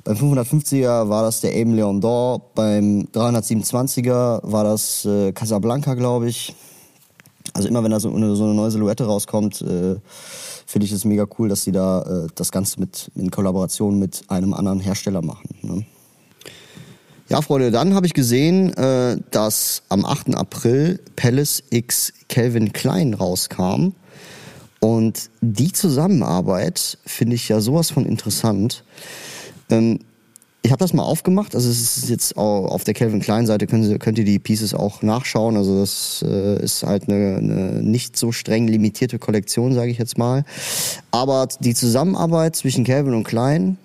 beim 0.03 0.17
550er 0.17 1.09
war 1.09 1.25
das 1.25 1.43
der 1.43 1.53
Aim 1.55 1.75
Leon 1.75 2.01
Dawn, 2.01 2.41
beim 2.55 3.09
327er 3.13 4.41
war 4.43 4.65
das 4.65 5.05
äh, 5.05 5.33
Casablanca, 5.33 5.95
glaube 5.95 6.29
ich. 6.29 6.55
Also 7.53 7.69
immer 7.69 7.83
wenn 7.85 7.91
da 7.91 8.01
so 8.01 8.13
eine, 8.15 8.35
so 8.35 8.45
eine 8.45 8.55
neue 8.55 8.71
Silhouette 8.71 9.05
rauskommt, 9.05 9.61
äh, 9.63 9.97
finde 10.65 10.87
ich 10.87 10.93
es 10.93 11.05
mega 11.05 11.27
cool, 11.39 11.49
dass 11.49 11.65
sie 11.65 11.73
da 11.73 12.03
äh, 12.03 12.27
das 12.35 12.51
Ganze 12.51 12.81
mit 12.81 13.11
in 13.15 13.31
Kollaboration 13.31 13.99
mit 13.99 14.23
einem 14.29 14.55
anderen 14.55 14.81
Hersteller 14.81 15.23
machen. 15.23 15.49
Ne? 15.63 15.87
Ja, 17.29 17.43
Freunde, 17.43 17.73
dann 17.73 17.95
habe 17.95 18.07
ich 18.07 18.15
gesehen, 18.15 18.73
äh, 18.75 19.17
dass 19.33 19.83
am 19.89 20.05
8. 20.05 20.37
April 20.37 21.01
Palace 21.17 21.65
X 21.71 22.13
Calvin 22.29 22.73
Klein 22.73 23.15
rauskam. 23.15 23.95
Und 24.79 25.31
die 25.41 25.73
Zusammenarbeit 25.73 26.99
finde 27.05 27.35
ich 27.35 27.49
ja 27.49 27.61
sowas 27.61 27.91
von 27.91 28.07
interessant. 28.07 28.85
Ähm, 29.71 29.99
ich 30.63 30.71
habe 30.71 30.79
das 30.79 30.93
mal 30.93 31.03
aufgemacht. 31.03 31.57
Also 31.57 31.69
es 31.69 31.97
ist 31.97 32.09
jetzt 32.09 32.37
auf 32.37 32.85
der 32.85 32.95
Calvin 32.95 33.21
Klein 33.21 33.47
Seite 33.47 33.67
könnt 33.67 34.19
ihr, 34.19 34.25
die 34.25 34.39
Pieces 34.39 34.73
auch 34.73 35.03
nachschauen. 35.03 35.57
Also 35.57 35.81
das 35.81 36.25
äh, 36.27 36.63
ist 36.63 36.85
halt 36.85 37.09
eine, 37.09 37.39
eine 37.39 37.83
nicht 37.83 38.17
so 38.17 38.31
streng 38.31 38.69
limitierte 38.69 39.19
Kollektion, 39.19 39.75
sage 39.75 39.91
ich 39.91 39.99
jetzt 39.99 40.17
mal. 40.17 40.45
Aber 41.11 41.49
die 41.59 41.75
Zusammenarbeit 41.75 42.55
zwischen 42.55 42.85
Calvin 42.85 43.15
und 43.15 43.25
Klein, 43.25 43.79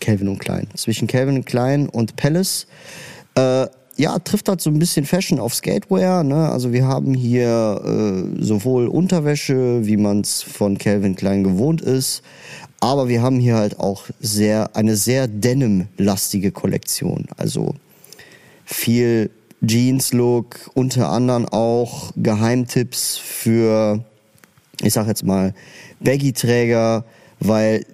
Calvin 0.00 0.28
und 0.28 0.38
Klein, 0.38 0.68
zwischen 0.74 1.08
Calvin 1.08 1.36
und 1.36 1.46
Klein 1.46 1.88
und 1.88 2.16
Palace, 2.16 2.66
äh, 3.34 3.66
ja, 3.96 4.18
trifft 4.18 4.48
halt 4.48 4.60
so 4.62 4.70
ein 4.70 4.78
bisschen 4.78 5.04
Fashion 5.04 5.38
auf 5.38 5.54
Skatewear. 5.54 6.24
Ne? 6.24 6.48
Also 6.50 6.72
wir 6.72 6.86
haben 6.86 7.12
hier 7.12 7.82
äh, 7.84 8.42
sowohl 8.42 8.86
Unterwäsche, 8.86 9.86
wie 9.86 9.98
man 9.98 10.22
es 10.22 10.42
von 10.42 10.78
Calvin 10.78 11.16
Klein 11.16 11.44
gewohnt 11.44 11.82
ist, 11.82 12.22
aber 12.80 13.08
wir 13.08 13.20
haben 13.20 13.38
hier 13.38 13.56
halt 13.56 13.78
auch 13.78 14.04
sehr, 14.20 14.74
eine 14.74 14.96
sehr 14.96 15.28
Denim-lastige 15.28 16.50
Kollektion. 16.50 17.26
Also 17.36 17.74
viel 18.64 19.30
Jeans-Look, 19.66 20.70
unter 20.72 21.10
anderem 21.10 21.46
auch 21.46 22.12
Geheimtipps 22.16 23.18
für, 23.18 24.02
ich 24.80 24.94
sag 24.94 25.06
jetzt 25.08 25.24
mal, 25.24 25.52
Baggy-Träger, 26.00 27.04
weil, 27.40 27.84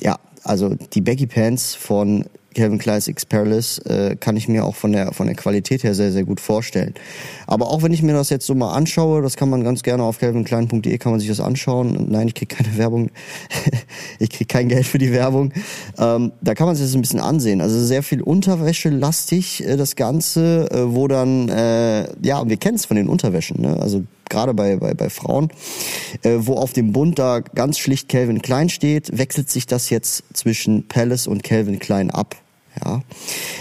ja, 0.00 0.18
also 0.44 0.74
die 0.92 1.00
Baggy 1.00 1.26
Pants 1.26 1.74
von 1.74 2.24
Calvin 2.54 2.78
Klein's 2.78 3.08
X 3.08 3.24
Perilous 3.24 3.78
äh, 3.78 4.16
kann 4.16 4.36
ich 4.36 4.48
mir 4.48 4.64
auch 4.64 4.74
von 4.74 4.92
der 4.92 5.12
von 5.12 5.26
der 5.26 5.36
Qualität 5.36 5.84
her 5.84 5.94
sehr 5.94 6.12
sehr 6.12 6.24
gut 6.24 6.40
vorstellen. 6.40 6.94
Aber 7.46 7.68
auch 7.68 7.82
wenn 7.82 7.92
ich 7.92 8.02
mir 8.02 8.12
das 8.12 8.30
jetzt 8.30 8.46
so 8.46 8.54
mal 8.54 8.72
anschaue, 8.74 9.22
das 9.22 9.36
kann 9.36 9.48
man 9.48 9.64
ganz 9.64 9.82
gerne 9.82 10.02
auf 10.02 10.18
calvinklein.de 10.18 10.98
kann 10.98 11.12
man 11.12 11.20
sich 11.20 11.28
das 11.28 11.40
anschauen. 11.40 12.08
Nein, 12.10 12.28
ich 12.28 12.34
kriege 12.34 12.54
keine 12.54 12.76
Werbung, 12.76 13.10
ich 14.18 14.30
kriege 14.30 14.46
kein 14.46 14.68
Geld 14.68 14.86
für 14.86 14.98
die 14.98 15.12
Werbung. 15.12 15.52
Ähm, 15.98 16.32
da 16.40 16.54
kann 16.54 16.66
man 16.66 16.76
sich 16.76 16.86
das 16.86 16.94
ein 16.94 17.02
bisschen 17.02 17.20
ansehen. 17.20 17.60
Also 17.60 17.82
sehr 17.84 18.02
viel 18.02 18.22
Unterwäsche 18.22 18.90
lastig 18.90 19.64
äh, 19.66 19.76
das 19.76 19.96
Ganze, 19.96 20.70
äh, 20.70 20.94
wo 20.94 21.08
dann 21.08 21.48
äh, 21.48 22.08
ja 22.22 22.46
wir 22.46 22.56
kennen 22.56 22.76
es 22.76 22.86
von 22.86 22.96
den 22.96 23.08
Unterwäschen, 23.08 23.62
ne? 23.62 23.78
also 23.80 24.02
gerade 24.32 24.54
bei, 24.54 24.76
bei, 24.76 24.94
bei 24.94 25.10
Frauen, 25.10 25.50
äh, 26.22 26.38
wo 26.38 26.54
auf 26.54 26.72
dem 26.72 26.92
Bund 26.92 27.18
da 27.18 27.40
ganz 27.40 27.78
schlicht 27.78 28.08
Calvin 28.08 28.42
Klein 28.42 28.68
steht, 28.68 29.16
wechselt 29.16 29.50
sich 29.50 29.66
das 29.66 29.90
jetzt 29.90 30.24
zwischen 30.32 30.88
Palace 30.88 31.28
und 31.28 31.44
Calvin 31.44 31.78
Klein 31.78 32.10
ab. 32.10 32.34
Ja, 32.82 33.02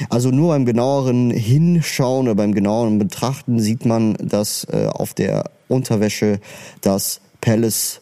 also 0.09 0.31
nur 0.31 0.53
beim 0.53 0.65
genaueren 0.65 1.31
Hinschauen 1.31 2.27
oder 2.27 2.35
beim 2.35 2.53
genaueren 2.53 2.97
Betrachten 2.97 3.59
sieht 3.59 3.85
man, 3.85 4.13
dass 4.13 4.65
äh, 4.71 4.87
auf 4.87 5.13
der 5.13 5.51
Unterwäsche 5.67 6.39
das 6.79 7.19
Palace 7.41 7.99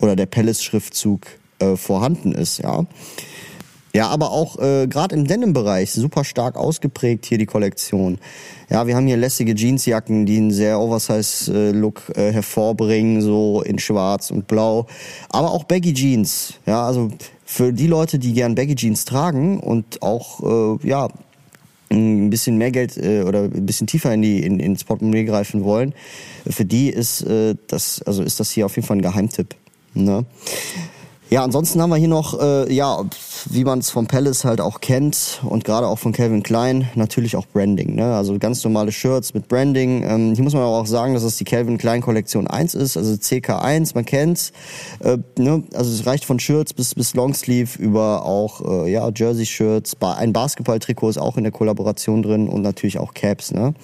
oder 0.00 0.16
der 0.16 0.24
Palace-Schriftzug 0.26 1.26
äh, 1.58 1.76
vorhanden 1.76 2.32
ist. 2.32 2.58
Ja, 2.58 2.86
ja, 3.92 4.08
aber 4.08 4.30
auch 4.30 4.58
äh, 4.58 4.86
gerade 4.86 5.16
im 5.16 5.26
Denim-Bereich 5.26 5.92
super 5.92 6.22
stark 6.24 6.56
ausgeprägt 6.56 7.26
hier 7.26 7.38
die 7.38 7.46
Kollektion. 7.46 8.18
Ja, 8.68 8.86
wir 8.86 8.94
haben 8.94 9.06
hier 9.06 9.16
lässige 9.16 9.54
Jeansjacken, 9.54 10.26
die 10.26 10.36
einen 10.36 10.52
sehr 10.52 10.78
Oversize-Look 10.78 12.12
äh, 12.14 12.32
hervorbringen, 12.32 13.20
so 13.20 13.62
in 13.62 13.80
Schwarz 13.80 14.30
und 14.30 14.46
Blau. 14.46 14.86
Aber 15.28 15.50
auch 15.50 15.64
Baggy 15.64 15.92
Jeans. 15.92 16.54
Ja, 16.66 16.86
also 16.86 17.10
für 17.44 17.72
die 17.72 17.88
Leute, 17.88 18.20
die 18.20 18.32
gern 18.32 18.54
Baggy 18.54 18.76
Jeans 18.76 19.04
tragen 19.04 19.58
und 19.58 20.02
auch 20.02 20.78
äh, 20.78 20.86
ja 20.86 21.08
ein 21.90 22.30
bisschen 22.30 22.58
mehr 22.58 22.70
Geld 22.70 22.96
äh, 22.96 23.22
oder 23.22 23.42
ein 23.42 23.66
bisschen 23.66 23.88
tiefer 23.88 24.14
in 24.14 24.22
die 24.22 24.44
in, 24.44 24.60
ins 24.60 24.84
Portemonnaie 24.84 25.24
greifen 25.24 25.64
wollen, 25.64 25.92
für 26.48 26.64
die 26.64 26.90
ist 26.90 27.22
äh, 27.22 27.56
das 27.66 28.02
also 28.02 28.22
ist 28.22 28.38
das 28.38 28.52
hier 28.52 28.66
auf 28.66 28.76
jeden 28.76 28.86
Fall 28.86 28.98
ein 28.98 29.02
Geheimtipp. 29.02 29.56
Ne? 29.94 30.24
Ja, 31.30 31.44
ansonsten 31.44 31.80
haben 31.80 31.90
wir 31.90 31.96
hier 31.96 32.08
noch, 32.08 32.40
äh, 32.40 32.72
ja, 32.72 33.04
wie 33.48 33.62
man 33.62 33.78
es 33.78 33.88
vom 33.88 34.08
Palace 34.08 34.44
halt 34.44 34.60
auch 34.60 34.80
kennt 34.80 35.40
und 35.44 35.64
gerade 35.64 35.86
auch 35.86 36.00
von 36.00 36.10
Calvin 36.10 36.42
Klein, 36.42 36.90
natürlich 36.96 37.36
auch 37.36 37.46
Branding. 37.46 37.94
Ne? 37.94 38.16
Also 38.16 38.36
ganz 38.40 38.64
normale 38.64 38.90
Shirts 38.90 39.32
mit 39.32 39.46
Branding. 39.46 40.02
Ähm, 40.02 40.34
hier 40.34 40.42
muss 40.42 40.54
man 40.54 40.64
aber 40.64 40.76
auch 40.76 40.86
sagen, 40.86 41.14
dass 41.14 41.22
es 41.22 41.36
die 41.36 41.44
Calvin 41.44 41.78
Klein 41.78 42.00
Kollektion 42.00 42.48
1 42.48 42.74
ist, 42.74 42.96
also 42.96 43.12
CK1, 43.12 43.92
man 43.94 44.04
kennt's. 44.04 44.50
Äh, 44.98 45.18
ne? 45.38 45.62
Also 45.72 45.92
es 45.92 46.04
reicht 46.04 46.24
von 46.24 46.40
Shirts 46.40 46.74
bis, 46.74 46.96
bis 46.96 47.14
Longsleeve 47.14 47.80
über 47.80 48.24
auch 48.26 48.84
äh, 48.84 48.90
ja, 48.90 49.08
Jersey-Shirts. 49.14 49.98
Ein 50.00 50.32
Basketball-Trikot 50.32 51.10
ist 51.10 51.18
auch 51.18 51.36
in 51.36 51.44
der 51.44 51.52
Kollaboration 51.52 52.24
drin 52.24 52.48
und 52.48 52.62
natürlich 52.62 52.98
auch 52.98 53.14
Caps. 53.14 53.52
Ne? 53.52 53.74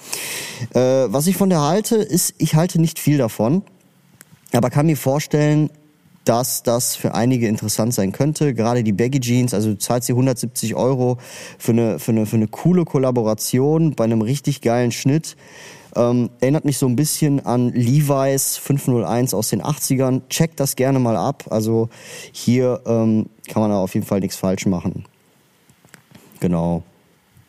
Äh, 0.73 0.79
was 0.79 1.27
ich 1.27 1.37
von 1.37 1.49
der 1.49 1.61
halte, 1.61 1.95
ist, 1.95 2.33
ich 2.39 2.55
halte 2.55 2.81
nicht 2.81 2.99
viel 2.99 3.17
davon. 3.17 3.61
Aber 4.51 4.69
kann 4.69 4.85
mir 4.85 4.97
vorstellen, 4.97 5.69
dass 6.27 6.61
das 6.61 6.95
für 6.95 7.15
einige 7.15 7.47
interessant 7.47 7.93
sein 7.93 8.11
könnte. 8.11 8.53
Gerade 8.53 8.83
die 8.83 8.91
Baggy 8.91 9.21
Jeans, 9.21 9.53
also 9.53 9.69
du 9.69 9.77
zahlst 9.77 10.09
dir 10.09 10.13
170 10.13 10.75
Euro 10.75 11.17
für 11.57 11.71
eine, 11.71 11.99
für 11.99 12.11
eine, 12.11 12.25
für 12.25 12.35
eine 12.35 12.47
coole 12.47 12.83
Kollaboration 12.83 13.95
bei 13.95 14.03
einem 14.03 14.21
richtig 14.21 14.61
geilen 14.61 14.91
Schnitt. 14.91 15.37
Ähm, 15.95 16.29
erinnert 16.41 16.65
mich 16.65 16.77
so 16.77 16.85
ein 16.85 16.97
bisschen 16.97 17.45
an 17.45 17.71
Levi's 17.71 18.57
501 18.57 19.33
aus 19.33 19.49
den 19.49 19.63
80ern. 19.63 20.27
Check 20.27 20.57
das 20.57 20.75
gerne 20.75 20.99
mal 20.99 21.15
ab. 21.15 21.45
Also 21.49 21.87
hier 22.33 22.81
ähm, 22.85 23.27
kann 23.47 23.61
man 23.61 23.71
da 23.71 23.77
auf 23.77 23.93
jeden 23.93 24.05
Fall 24.05 24.19
nichts 24.19 24.35
falsch 24.35 24.65
machen. 24.65 25.05
Genau. 26.41 26.83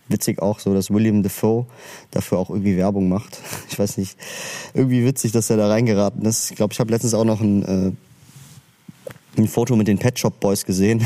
Witzig 0.08 0.40
auch 0.40 0.61
so, 0.61 0.73
dass 0.73 0.90
William 0.90 1.23
Defoe 1.23 1.66
dafür 2.12 2.38
auch 2.38 2.49
irgendwie 2.49 2.76
Werbung 2.76 3.08
macht. 3.08 3.40
Ich 3.70 3.78
weiß 3.78 3.99
nicht, 3.99 4.16
irgendwie 4.75 5.04
witzig, 5.04 5.30
dass 5.30 5.50
er 5.50 5.56
da 5.56 5.68
reingeraten 5.68 6.25
ist. 6.25 6.50
Ich 6.50 6.56
glaube, 6.56 6.73
ich 6.73 6.80
habe 6.80 6.90
letztens 6.90 7.14
auch 7.14 7.25
noch 7.25 7.40
ein 7.40 7.62
äh, 7.62 7.92
ein 9.38 9.49
Foto 9.49 9.76
mit 9.76 9.88
den 9.88 9.99
Pet 9.99 10.18
Shop 10.18 10.38
Boys 10.40 10.64
gesehen. 10.64 11.04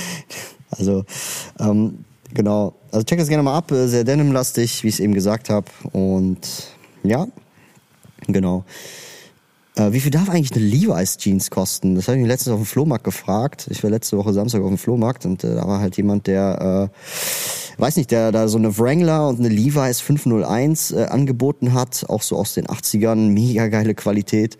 also 0.70 1.04
ähm, 1.60 2.04
genau, 2.34 2.74
also 2.90 3.04
check 3.04 3.18
das 3.18 3.28
gerne 3.28 3.42
mal 3.42 3.56
ab, 3.56 3.70
sehr 3.70 4.04
denimlastig, 4.04 4.82
wie 4.82 4.88
ich 4.88 4.94
es 4.94 5.00
eben 5.00 5.14
gesagt 5.14 5.50
habe. 5.50 5.66
Und 5.92 6.38
ja, 7.02 7.26
genau. 8.26 8.64
Äh, 9.78 9.92
wie 9.92 10.00
viel 10.00 10.10
darf 10.10 10.28
eigentlich 10.28 10.52
eine 10.52 10.64
Levi's 10.64 11.16
Jeans 11.18 11.50
kosten? 11.50 11.94
Das 11.94 12.08
habe 12.08 12.18
ich 12.18 12.22
mir 12.22 12.28
letztens 12.28 12.52
auf 12.52 12.60
dem 12.60 12.66
Flohmarkt 12.66 13.04
gefragt. 13.04 13.68
Ich 13.70 13.82
war 13.82 13.90
letzte 13.90 14.16
Woche 14.18 14.32
Samstag 14.32 14.60
auf 14.62 14.68
dem 14.68 14.78
Flohmarkt 14.78 15.24
und 15.24 15.44
äh, 15.44 15.54
da 15.54 15.66
war 15.66 15.80
halt 15.80 15.96
jemand, 15.96 16.26
der, 16.26 16.90
äh, 16.90 17.80
weiß 17.80 17.96
nicht, 17.96 18.10
der 18.10 18.32
da 18.32 18.48
so 18.48 18.58
eine 18.58 18.76
Wrangler 18.76 19.28
und 19.28 19.38
eine 19.38 19.48
Levi's 19.48 20.00
501 20.00 20.92
äh, 20.92 21.04
angeboten 21.04 21.74
hat, 21.74 22.04
auch 22.08 22.22
so 22.22 22.36
aus 22.36 22.54
den 22.54 22.66
80ern, 22.66 23.30
mega 23.30 23.68
geile 23.68 23.94
Qualität. 23.94 24.58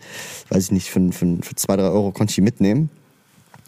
Weiß 0.49 0.65
ich 0.65 0.71
nicht, 0.71 0.89
für, 0.89 1.11
für, 1.11 1.37
für 1.41 1.55
zwei, 1.55 1.75
drei 1.75 1.89
Euro 1.89 2.11
konnte 2.11 2.31
ich 2.31 2.35
die 2.35 2.41
mitnehmen. 2.41 2.89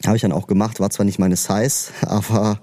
Habe 0.05 0.15
ich 0.15 0.21
dann 0.21 0.31
auch 0.31 0.47
gemacht, 0.47 0.79
war 0.79 0.89
zwar 0.89 1.05
nicht 1.05 1.19
meine 1.19 1.35
Size, 1.35 1.91
aber 2.01 2.59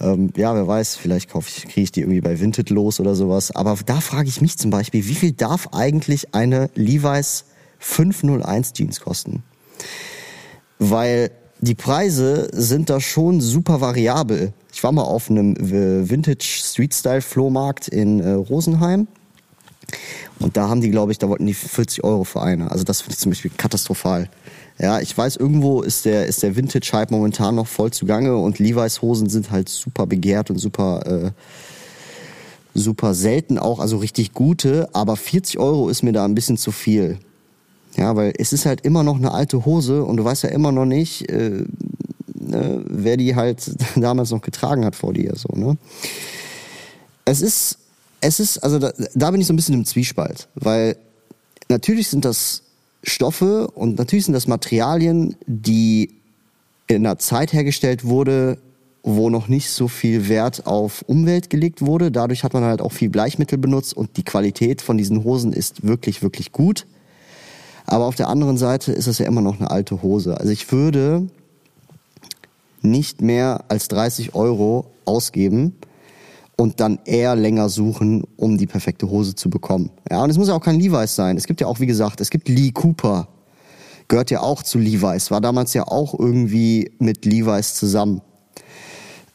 ähm, 0.00 0.30
ja, 0.36 0.54
wer 0.54 0.66
weiß, 0.66 0.96
vielleicht 0.96 1.30
kaufe 1.30 1.48
ich, 1.48 1.64
kriege 1.64 1.82
ich 1.82 1.92
die 1.92 2.00
irgendwie 2.00 2.20
bei 2.20 2.40
Vinted 2.40 2.70
los 2.70 2.98
oder 3.00 3.14
sowas. 3.14 3.54
Aber 3.54 3.78
da 3.86 4.00
frage 4.00 4.28
ich 4.28 4.40
mich 4.40 4.58
zum 4.58 4.70
Beispiel, 4.70 5.06
wie 5.06 5.14
viel 5.14 5.32
darf 5.32 5.68
eigentlich 5.72 6.34
eine 6.34 6.70
Levi's 6.74 7.44
501 7.78 8.72
Jeans 8.72 9.00
kosten? 9.00 9.42
Weil 10.78 11.30
die 11.60 11.76
Preise 11.76 12.48
sind 12.52 12.90
da 12.90 13.00
schon 13.00 13.40
super 13.40 13.80
variabel. 13.80 14.52
Ich 14.72 14.82
war 14.82 14.90
mal 14.90 15.02
auf 15.02 15.30
einem 15.30 15.54
äh, 15.54 16.10
Vintage 16.10 16.44
Street 16.44 16.92
Style 16.92 17.22
Flohmarkt 17.22 17.86
in 17.86 18.18
äh, 18.18 18.32
Rosenheim. 18.32 19.06
Und 20.38 20.56
da 20.56 20.68
haben 20.68 20.80
die, 20.80 20.90
glaube 20.90 21.12
ich, 21.12 21.18
da 21.18 21.28
wollten 21.28 21.46
die 21.46 21.54
40 21.54 22.04
Euro 22.04 22.24
für 22.24 22.42
eine. 22.42 22.70
Also 22.70 22.84
das 22.84 23.00
finde 23.00 23.14
ich 23.14 23.18
zum 23.20 23.30
Beispiel 23.30 23.50
katastrophal. 23.56 24.28
Ja, 24.78 25.00
ich 25.00 25.16
weiß, 25.16 25.36
irgendwo 25.36 25.82
ist 25.82 26.04
der, 26.04 26.26
ist 26.26 26.42
der 26.42 26.56
Vintage-Hype 26.56 27.10
momentan 27.10 27.54
noch 27.54 27.66
voll 27.66 27.92
zugange 27.92 28.36
und 28.36 28.58
Levi's 28.58 29.02
Hosen 29.02 29.28
sind 29.28 29.50
halt 29.50 29.68
super 29.68 30.06
begehrt 30.06 30.50
und 30.50 30.58
super, 30.58 31.06
äh, 31.06 31.30
super 32.74 33.14
selten 33.14 33.58
auch, 33.58 33.78
also 33.78 33.98
richtig 33.98 34.32
gute, 34.32 34.88
aber 34.92 35.16
40 35.16 35.58
Euro 35.58 35.88
ist 35.88 36.02
mir 36.02 36.12
da 36.12 36.24
ein 36.24 36.34
bisschen 36.34 36.56
zu 36.56 36.72
viel. 36.72 37.18
Ja, 37.96 38.16
weil 38.16 38.32
es 38.38 38.52
ist 38.52 38.64
halt 38.64 38.80
immer 38.80 39.02
noch 39.02 39.16
eine 39.16 39.32
alte 39.32 39.66
Hose 39.66 40.02
und 40.04 40.16
du 40.16 40.24
weißt 40.24 40.44
ja 40.44 40.48
immer 40.48 40.72
noch 40.72 40.86
nicht, 40.86 41.28
äh, 41.28 41.64
ne, 42.34 42.82
wer 42.88 43.16
die 43.16 43.36
halt 43.36 43.70
damals 43.96 44.30
noch 44.30 44.40
getragen 44.40 44.84
hat 44.84 44.96
vor 44.96 45.12
dir, 45.12 45.34
so, 45.36 45.48
ne? 45.54 45.76
Es 47.24 47.40
ist, 47.40 47.78
es 48.22 48.40
ist, 48.40 48.58
also 48.58 48.78
da, 48.78 48.92
da 49.14 49.30
bin 49.30 49.40
ich 49.40 49.46
so 49.46 49.52
ein 49.52 49.56
bisschen 49.56 49.74
im 49.74 49.84
Zwiespalt, 49.84 50.48
weil 50.54 50.96
natürlich 51.68 52.08
sind 52.08 52.24
das 52.24 52.62
Stoffe 53.02 53.68
und 53.68 53.98
natürlich 53.98 54.24
sind 54.24 54.34
das 54.34 54.46
Materialien, 54.46 55.36
die 55.46 56.14
in 56.86 57.04
einer 57.04 57.18
Zeit 57.18 57.52
hergestellt 57.52 58.04
wurde, 58.04 58.58
wo 59.02 59.28
noch 59.28 59.48
nicht 59.48 59.70
so 59.70 59.88
viel 59.88 60.28
Wert 60.28 60.66
auf 60.66 61.02
Umwelt 61.08 61.50
gelegt 61.50 61.82
wurde. 61.82 62.12
Dadurch 62.12 62.44
hat 62.44 62.54
man 62.54 62.62
halt 62.62 62.80
auch 62.80 62.92
viel 62.92 63.10
Bleichmittel 63.10 63.58
benutzt 63.58 63.96
und 63.96 64.16
die 64.16 64.22
Qualität 64.22 64.80
von 64.82 64.96
diesen 64.96 65.24
Hosen 65.24 65.52
ist 65.52 65.84
wirklich, 65.84 66.22
wirklich 66.22 66.52
gut. 66.52 66.86
Aber 67.86 68.04
auf 68.04 68.14
der 68.14 68.28
anderen 68.28 68.56
Seite 68.56 68.92
ist 68.92 69.08
es 69.08 69.18
ja 69.18 69.26
immer 69.26 69.40
noch 69.40 69.58
eine 69.58 69.72
alte 69.72 70.02
Hose. 70.02 70.38
Also 70.38 70.52
ich 70.52 70.70
würde 70.70 71.26
nicht 72.82 73.20
mehr 73.20 73.64
als 73.66 73.88
30 73.88 74.36
Euro 74.36 74.86
ausgeben, 75.04 75.74
und 76.56 76.80
dann 76.80 76.98
eher 77.04 77.34
länger 77.34 77.68
suchen, 77.68 78.24
um 78.36 78.58
die 78.58 78.66
perfekte 78.66 79.08
Hose 79.10 79.34
zu 79.34 79.50
bekommen. 79.50 79.90
Ja, 80.10 80.22
und 80.22 80.30
es 80.30 80.38
muss 80.38 80.48
ja 80.48 80.54
auch 80.54 80.62
kein 80.62 80.78
Levi's 80.78 81.14
sein. 81.14 81.36
Es 81.36 81.46
gibt 81.46 81.60
ja 81.60 81.66
auch, 81.66 81.80
wie 81.80 81.86
gesagt, 81.86 82.20
es 82.20 82.30
gibt 82.30 82.48
Lee 82.48 82.70
Cooper. 82.70 83.28
Gehört 84.08 84.30
ja 84.30 84.40
auch 84.40 84.62
zu 84.62 84.78
Levi's, 84.78 85.30
war 85.30 85.40
damals 85.40 85.74
ja 85.74 85.84
auch 85.86 86.18
irgendwie 86.18 86.90
mit 86.98 87.24
Levi's 87.24 87.74
zusammen. 87.74 88.20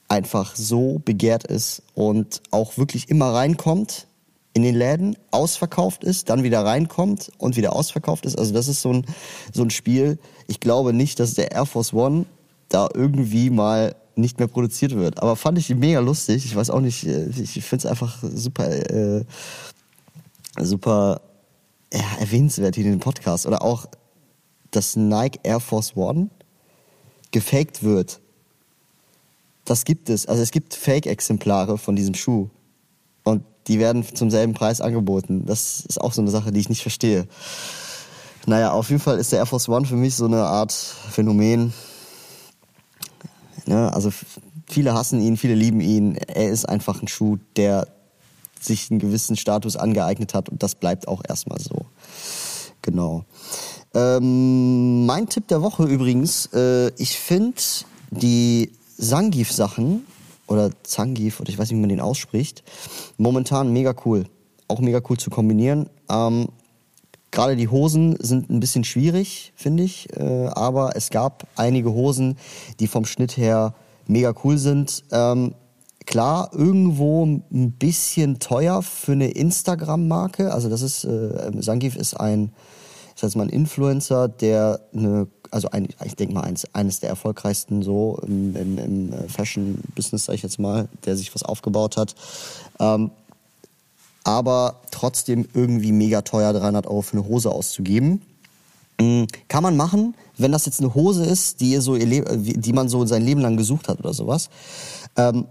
einfach 0.08 0.56
so 0.56 1.02
begehrt 1.04 1.46
ist 1.46 1.82
und 1.94 2.42
auch 2.52 2.78
wirklich 2.78 3.10
immer 3.10 3.34
reinkommt. 3.34 4.08
In 4.56 4.64
den 4.64 4.74
Läden, 4.74 5.18
ausverkauft 5.32 6.06
ist, 6.06 6.30
dann 6.30 6.44
wieder 6.44 6.64
reinkommt 6.64 7.30
und 7.38 7.58
wieder 7.58 7.76
ausverkauft 7.76 8.26
ist. 8.26 8.40
Also 8.40 8.54
das 8.54 8.70
ist 8.70 8.82
so 8.82 8.94
ein, 8.94 9.06
so 9.54 9.64
ein 9.64 9.70
Spiel. 9.70 10.18
Ich 10.48 10.62
glaube 10.62 10.94
nicht, 10.94 11.20
dass 11.20 11.34
der 11.34 11.52
Air 11.52 11.66
Force 11.66 11.94
One 11.94 12.26
da 12.70 12.88
irgendwie 12.94 13.50
mal 13.50 13.96
nicht 14.16 14.40
mehr 14.40 14.48
produziert 14.48 14.96
wird. 14.96 15.22
Aber 15.22 15.36
fand 15.36 15.58
ich 15.58 15.70
mega 15.76 16.00
lustig. 16.00 16.46
Ich 16.46 16.56
weiß 16.56 16.70
auch 16.70 16.80
nicht, 16.80 17.06
äh, 17.06 17.28
ich 17.28 17.66
finde 17.66 17.86
es 17.86 17.86
einfach 17.86 18.24
super, 18.24 18.72
äh, 18.72 19.26
super 20.62 21.20
ja, 21.94 22.06
erwähnenswert 22.22 22.76
hier 22.76 22.86
in 22.86 22.92
dem 22.92 23.00
Podcast. 23.02 23.46
Oder 23.46 23.62
auch, 23.62 23.88
dass 24.72 24.96
Nike 24.96 25.42
Air 25.44 25.60
Force 25.60 25.98
One 25.98 26.30
gefaked 27.32 27.84
wird. 27.84 28.22
Das 29.66 29.84
gibt 29.84 30.10
es. 30.10 30.28
Also 30.28 30.42
es 30.42 30.52
gibt 30.52 30.76
Fake-Exemplare 30.76 31.78
von 31.78 31.98
diesem 31.98 32.14
Schuh. 32.14 32.48
Die 33.68 33.80
werden 33.80 34.06
zum 34.16 34.30
selben 34.30 34.54
Preis 34.54 34.82
angeboten. 34.82 35.46
Das 35.46 35.82
ist 35.82 36.00
auch 36.00 36.14
so 36.14 36.22
eine 36.22 36.32
Sache, 36.32 36.52
die 36.52 36.60
ich 36.60 36.70
nicht 36.70 36.82
verstehe. 36.82 37.28
Naja, 38.46 38.72
auf 38.72 38.90
jeden 38.90 39.02
Fall 39.02 39.18
ist 39.18 39.32
der 39.32 39.40
Air 39.40 39.48
Force 39.48 39.70
One 39.70 39.86
für 39.86 39.96
mich 39.96 40.16
so 40.16 40.26
eine 40.26 40.44
Art 40.44 40.72
Phänomen. 40.72 41.74
Ja, 43.66 43.90
also 43.90 44.12
viele 44.68 44.94
hassen 44.94 45.20
ihn, 45.20 45.38
viele 45.38 45.56
lieben 45.56 45.82
ihn. 45.82 46.16
Er 46.16 46.50
ist 46.50 46.70
einfach 46.70 47.02
ein 47.02 47.08
Schuh, 47.08 47.38
der 47.56 47.88
sich 48.60 48.92
einen 48.92 49.00
gewissen 49.00 49.36
Status 49.36 49.76
angeeignet 49.76 50.34
hat 50.34 50.50
und 50.50 50.62
das 50.62 50.76
bleibt 50.76 51.08
auch 51.08 51.22
erstmal 51.28 51.60
so. 51.60 51.86
Genau. 52.82 53.26
Ähm, 53.94 55.06
mein 55.06 55.28
Tipp 55.28 55.48
der 55.48 55.62
Woche 55.62 55.86
übrigens, 55.86 56.48
äh, 56.54 56.90
ich 56.98 57.18
finde 57.18 57.62
die 58.12 58.72
Sangif-Sachen 58.98 60.06
oder 60.48 60.70
Zangief 60.84 61.40
oder 61.40 61.50
ich 61.50 61.58
weiß 61.58 61.70
nicht, 61.70 61.78
wie 61.78 61.82
man 61.82 61.90
den 61.90 62.02
ausspricht, 62.02 62.64
momentan 63.18 63.74
mega 63.74 63.96
cool. 64.06 64.26
Auch 64.68 64.80
mega 64.80 65.02
cool 65.10 65.18
zu 65.18 65.30
kombinieren. 65.30 65.90
Ähm, 66.10 66.48
Gerade 67.36 67.58
die 67.58 67.68
Hosen 67.68 68.16
sind 68.22 68.50
ein 68.50 68.62
bisschen 68.62 68.86
schwierig, 68.86 69.52
finde 69.58 69.84
ich. 69.84 70.08
Äh, 70.16 70.48
aber 70.48 70.96
es 70.96 71.10
gab 71.10 71.46
einige 71.58 71.92
Hosen, 71.92 72.38
die 72.80 72.88
vom 72.88 73.04
Schnitt 73.04 73.36
her 73.36 73.74
mega 74.08 74.34
cool 74.44 74.58
sind. 74.58 75.04
Ähm, 75.12 75.54
klar, 76.06 76.50
irgendwo 76.54 77.26
ein 77.26 77.72
bisschen 77.78 78.40
teuer 78.40 78.82
für 78.82 79.12
eine 79.12 79.32
Instagram-Marke. 79.32 80.54
Also 80.54 80.70
das 80.70 80.82
ist, 80.82 81.04
äh, 81.04 81.52
Sangif 81.60 81.98
ist 81.98 82.14
ein, 82.14 82.54
ich 83.16 83.22
sag 83.22 83.36
mal 83.36 83.44
ein 83.44 83.50
Influencer, 83.50 84.30
der 84.30 84.80
eine, 84.96 85.28
also 85.56 85.70
ein, 85.72 85.88
ich 86.04 86.16
denke 86.16 86.34
mal 86.34 86.42
eines, 86.42 86.68
eines 86.76 87.00
der 87.00 87.10
erfolgreichsten 87.10 87.82
so 87.82 88.20
im, 88.28 88.56
im, 88.58 88.78
im 88.78 89.30
Fashion-Business, 89.30 90.26
sag 90.26 90.36
ich 90.36 90.44
jetzt 90.44 90.60
mal, 90.60 90.90
der 91.06 91.16
sich 91.16 91.34
was 91.34 91.44
aufgebaut 91.44 91.96
hat. 91.96 92.14
Ähm, 92.80 93.12
aber 94.26 94.82
trotzdem 94.92 95.48
irgendwie 95.54 95.94
mega 95.94 96.24
teuer, 96.24 96.52
300 96.52 96.88
Euro 96.88 97.02
für 97.02 97.18
eine 97.18 97.28
Hose 97.28 97.52
auszugeben. 97.52 98.22
Mhm. 99.00 99.28
Kann 99.48 99.64
man 99.64 99.78
machen, 99.78 100.16
wenn 100.38 100.52
das 100.52 100.66
jetzt 100.66 100.82
eine 100.82 100.94
Hose 100.94 101.24
ist, 101.26 101.62
die, 101.62 101.78
so 101.78 101.96
die 101.96 102.74
man 102.74 102.90
so 102.90 103.06
sein 103.06 103.24
Leben 103.24 103.40
lang 103.40 103.56
gesucht 103.56 103.88
hat 103.88 104.00
oder 104.00 104.14
sowas. 104.14 104.50
Ähm, 105.16 105.46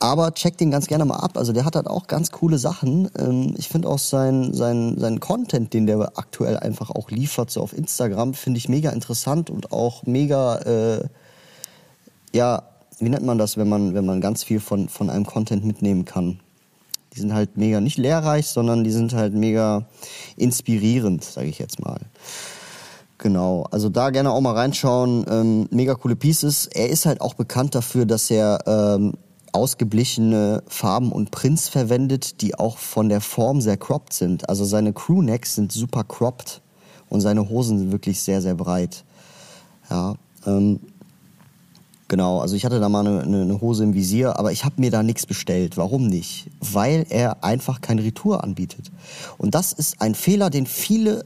aber 0.00 0.32
check 0.32 0.56
den 0.56 0.70
ganz 0.70 0.86
gerne 0.86 1.04
mal 1.04 1.18
ab. 1.18 1.36
Also 1.36 1.52
der 1.52 1.64
hat 1.64 1.76
halt 1.76 1.86
auch 1.86 2.06
ganz 2.06 2.30
coole 2.30 2.58
Sachen. 2.58 3.10
Ähm, 3.18 3.54
ich 3.58 3.68
finde 3.68 3.88
auch 3.88 3.98
sein, 3.98 4.52
sein, 4.54 4.98
sein 4.98 5.20
Content, 5.20 5.72
den 5.74 5.86
der 5.86 6.00
aktuell 6.16 6.56
einfach 6.56 6.90
auch 6.90 7.10
liefert, 7.10 7.50
so 7.50 7.60
auf 7.60 7.76
Instagram, 7.76 8.34
finde 8.34 8.58
ich 8.58 8.68
mega 8.68 8.90
interessant 8.90 9.50
und 9.50 9.72
auch 9.72 10.04
mega, 10.06 10.56
äh, 10.60 11.04
ja, 12.32 12.62
wie 12.98 13.10
nennt 13.10 13.26
man 13.26 13.38
das, 13.38 13.58
wenn 13.58 13.68
man, 13.68 13.94
wenn 13.94 14.06
man 14.06 14.20
ganz 14.20 14.42
viel 14.42 14.58
von, 14.60 14.88
von 14.88 15.10
einem 15.10 15.26
Content 15.26 15.64
mitnehmen 15.64 16.06
kann? 16.06 16.40
Die 17.12 17.20
sind 17.20 17.34
halt 17.34 17.56
mega 17.56 17.80
nicht 17.80 17.98
lehrreich, 17.98 18.46
sondern 18.46 18.84
die 18.84 18.92
sind 18.92 19.12
halt 19.12 19.34
mega 19.34 19.86
inspirierend, 20.36 21.24
sage 21.24 21.48
ich 21.48 21.58
jetzt 21.58 21.80
mal. 21.80 22.00
Genau, 23.18 23.66
also 23.70 23.90
da 23.90 24.08
gerne 24.08 24.30
auch 24.30 24.40
mal 24.40 24.54
reinschauen. 24.54 25.26
Ähm, 25.28 25.68
mega 25.70 25.94
coole 25.94 26.16
Pieces. 26.16 26.66
Er 26.68 26.88
ist 26.88 27.04
halt 27.04 27.20
auch 27.20 27.34
bekannt 27.34 27.74
dafür, 27.74 28.06
dass 28.06 28.30
er 28.30 28.60
ähm, 28.66 29.14
ausgeblichene 29.52 30.62
Farben 30.66 31.12
und 31.12 31.30
Prints 31.30 31.68
verwendet, 31.68 32.40
die 32.40 32.54
auch 32.54 32.78
von 32.78 33.08
der 33.08 33.20
Form 33.20 33.60
sehr 33.60 33.76
cropped 33.76 34.12
sind. 34.12 34.48
Also 34.48 34.64
seine 34.64 34.92
Crewnecks 34.92 35.54
sind 35.54 35.72
super 35.72 36.04
cropped 36.04 36.60
und 37.08 37.20
seine 37.20 37.48
Hosen 37.48 37.78
sind 37.78 37.92
wirklich 37.92 38.20
sehr, 38.20 38.42
sehr 38.42 38.54
breit. 38.54 39.04
Ja, 39.88 40.14
ähm, 40.46 40.80
Genau, 42.10 42.40
also 42.40 42.56
ich 42.56 42.64
hatte 42.64 42.80
da 42.80 42.88
mal 42.88 43.06
eine, 43.06 43.22
eine 43.22 43.60
Hose 43.60 43.84
im 43.84 43.94
Visier, 43.94 44.36
aber 44.36 44.50
ich 44.50 44.64
habe 44.64 44.80
mir 44.80 44.90
da 44.90 45.04
nichts 45.04 45.26
bestellt. 45.26 45.76
Warum 45.76 46.08
nicht? 46.08 46.50
Weil 46.58 47.06
er 47.08 47.44
einfach 47.44 47.80
keine 47.80 48.02
Retour 48.02 48.42
anbietet. 48.42 48.90
Und 49.38 49.54
das 49.54 49.72
ist 49.72 50.02
ein 50.02 50.16
Fehler, 50.16 50.50
den 50.50 50.66
viele, 50.66 51.24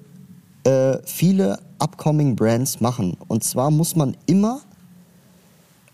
äh, 0.64 0.98
viele 1.06 1.58
upcoming 1.78 2.36
Brands 2.36 2.82
machen. 2.82 3.16
Und 3.28 3.44
zwar 3.44 3.70
muss 3.70 3.96
man 3.96 4.14
immer 4.26 4.60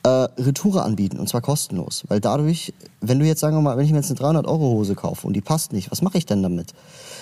äh, 0.02 0.08
Retoure 0.08 0.82
anbieten 0.82 1.18
und 1.18 1.28
zwar 1.28 1.40
kostenlos. 1.40 2.04
Weil 2.08 2.20
dadurch, 2.20 2.72
wenn 3.00 3.18
du 3.18 3.26
jetzt 3.26 3.40
sagen 3.40 3.56
wir 3.56 3.60
mal, 3.60 3.76
wenn 3.76 3.84
ich 3.84 3.92
mir 3.92 3.98
jetzt 3.98 4.10
eine 4.10 4.18
300 4.18 4.46
Euro 4.46 4.70
Hose 4.70 4.94
kaufe 4.94 5.26
und 5.26 5.34
die 5.34 5.40
passt 5.40 5.72
nicht, 5.72 5.90
was 5.90 6.02
mache 6.02 6.18
ich 6.18 6.26
denn 6.26 6.42
damit? 6.42 6.72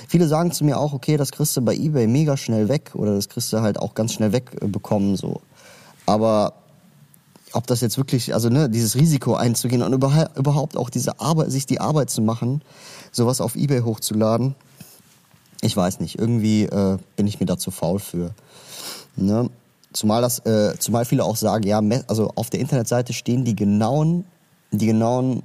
Viele 0.06 0.28
sagen 0.28 0.52
zu 0.52 0.64
mir 0.64 0.78
auch, 0.78 0.92
okay, 0.92 1.16
das 1.16 1.32
kriegst 1.32 1.56
du 1.56 1.60
bei 1.62 1.74
eBay 1.74 2.06
mega 2.06 2.36
schnell 2.36 2.68
weg 2.68 2.92
oder 2.94 3.14
das 3.14 3.28
kriegst 3.28 3.52
du 3.52 3.60
halt 3.60 3.78
auch 3.78 3.94
ganz 3.94 4.12
schnell 4.12 4.32
wegbekommen 4.32 5.16
so. 5.16 5.40
Aber 6.06 6.54
ob 7.52 7.66
das 7.66 7.80
jetzt 7.80 7.96
wirklich, 7.96 8.34
also 8.34 8.48
ne, 8.48 8.68
dieses 8.68 8.94
Risiko 8.94 9.34
einzugehen 9.34 9.82
und 9.82 9.92
überhaupt 9.92 10.76
auch 10.76 10.90
diese 10.90 11.20
Arbeit, 11.20 11.50
sich 11.50 11.66
die 11.66 11.80
Arbeit 11.80 12.10
zu 12.10 12.22
machen, 12.22 12.62
sowas 13.10 13.40
auf 13.40 13.56
Ebay 13.56 13.80
hochzuladen, 13.80 14.54
ich 15.60 15.76
weiß 15.76 16.00
nicht, 16.00 16.18
irgendwie 16.18 16.64
äh, 16.64 16.98
bin 17.16 17.26
ich 17.26 17.40
mir 17.40 17.46
da 17.46 17.58
zu 17.58 17.70
faul 17.70 17.98
für. 17.98 18.30
Ne? 19.16 19.50
Zumal 19.92 20.22
das, 20.22 20.40
äh, 20.40 20.74
zumal 20.78 21.04
viele 21.04 21.24
auch 21.24 21.36
sagen, 21.36 21.66
ja, 21.66 21.80
also 22.08 22.30
auf 22.34 22.50
der 22.50 22.60
Internetseite 22.60 23.12
stehen 23.12 23.44
die 23.44 23.56
genauen, 23.56 24.24
die 24.70 24.86
genauen 24.86 25.42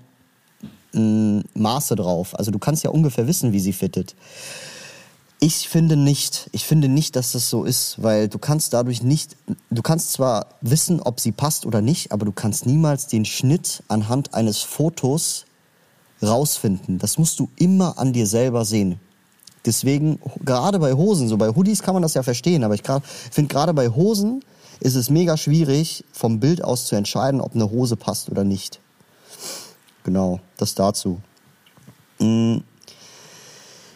mh, 0.94 1.02
mm, 1.02 1.44
Maße 1.54 1.96
drauf. 1.96 2.38
Also 2.38 2.52
du 2.52 2.60
kannst 2.60 2.84
ja 2.84 2.90
ungefähr 2.90 3.28
wissen, 3.28 3.54
wie 3.54 3.60
sie 3.60 3.74
fittet. 3.74 4.16
Ich 5.40 5.68
finde 5.68 5.98
nicht. 5.98 6.50
Ich 6.54 6.66
finde 6.66 6.88
nicht, 6.88 7.18
dass 7.18 7.34
das 7.34 7.50
so 7.50 7.66
ist, 7.66 8.02
weil 8.02 8.30
du 8.30 8.38
kannst 8.38 8.74
dadurch 8.74 9.04
nicht, 9.04 9.36
du 9.72 9.82
kannst 9.82 10.14
zwar 10.14 10.48
wissen, 10.62 11.02
ob 11.02 11.20
sie 11.20 11.34
passt 11.34 11.66
oder 11.66 11.82
nicht, 11.82 12.14
aber 12.14 12.26
du 12.26 12.32
kannst 12.32 12.66
niemals 12.66 13.08
den 13.08 13.26
Schnitt 13.26 13.84
anhand 13.90 14.34
eines 14.34 14.60
Fotos 14.60 15.46
rausfinden. 16.22 16.98
Das 16.98 17.18
musst 17.18 17.40
du 17.40 17.50
immer 17.58 17.98
an 17.98 18.14
dir 18.14 18.26
selber 18.26 18.64
sehen. 18.64 19.00
Deswegen, 19.66 20.20
gerade 20.44 20.80
bei 20.80 20.94
Hosen, 20.94 21.30
so 21.30 21.38
bei 21.38 21.50
Hoodies 21.50 21.84
kann 21.84 21.94
man 21.94 22.04
das 22.04 22.16
ja 22.16 22.24
verstehen, 22.24 22.64
aber 22.64 22.76
ich 22.76 22.84
finde 23.32 23.48
gerade 23.48 23.74
bei 23.74 23.90
Hosen 23.90 24.44
ist 24.80 24.96
es 24.96 25.10
mega 25.10 25.38
schwierig, 25.38 26.04
vom 26.12 26.40
Bild 26.40 26.64
aus 26.64 26.88
zu 26.88 26.96
entscheiden, 26.96 27.40
ob 27.40 27.56
eine 27.56 27.70
Hose 27.72 27.96
passt 27.96 28.30
oder 28.30 28.44
nicht. 28.44 28.82
Genau, 30.04 30.42
das 30.58 30.76
dazu. 30.76 31.22
Mhm. 32.20 32.64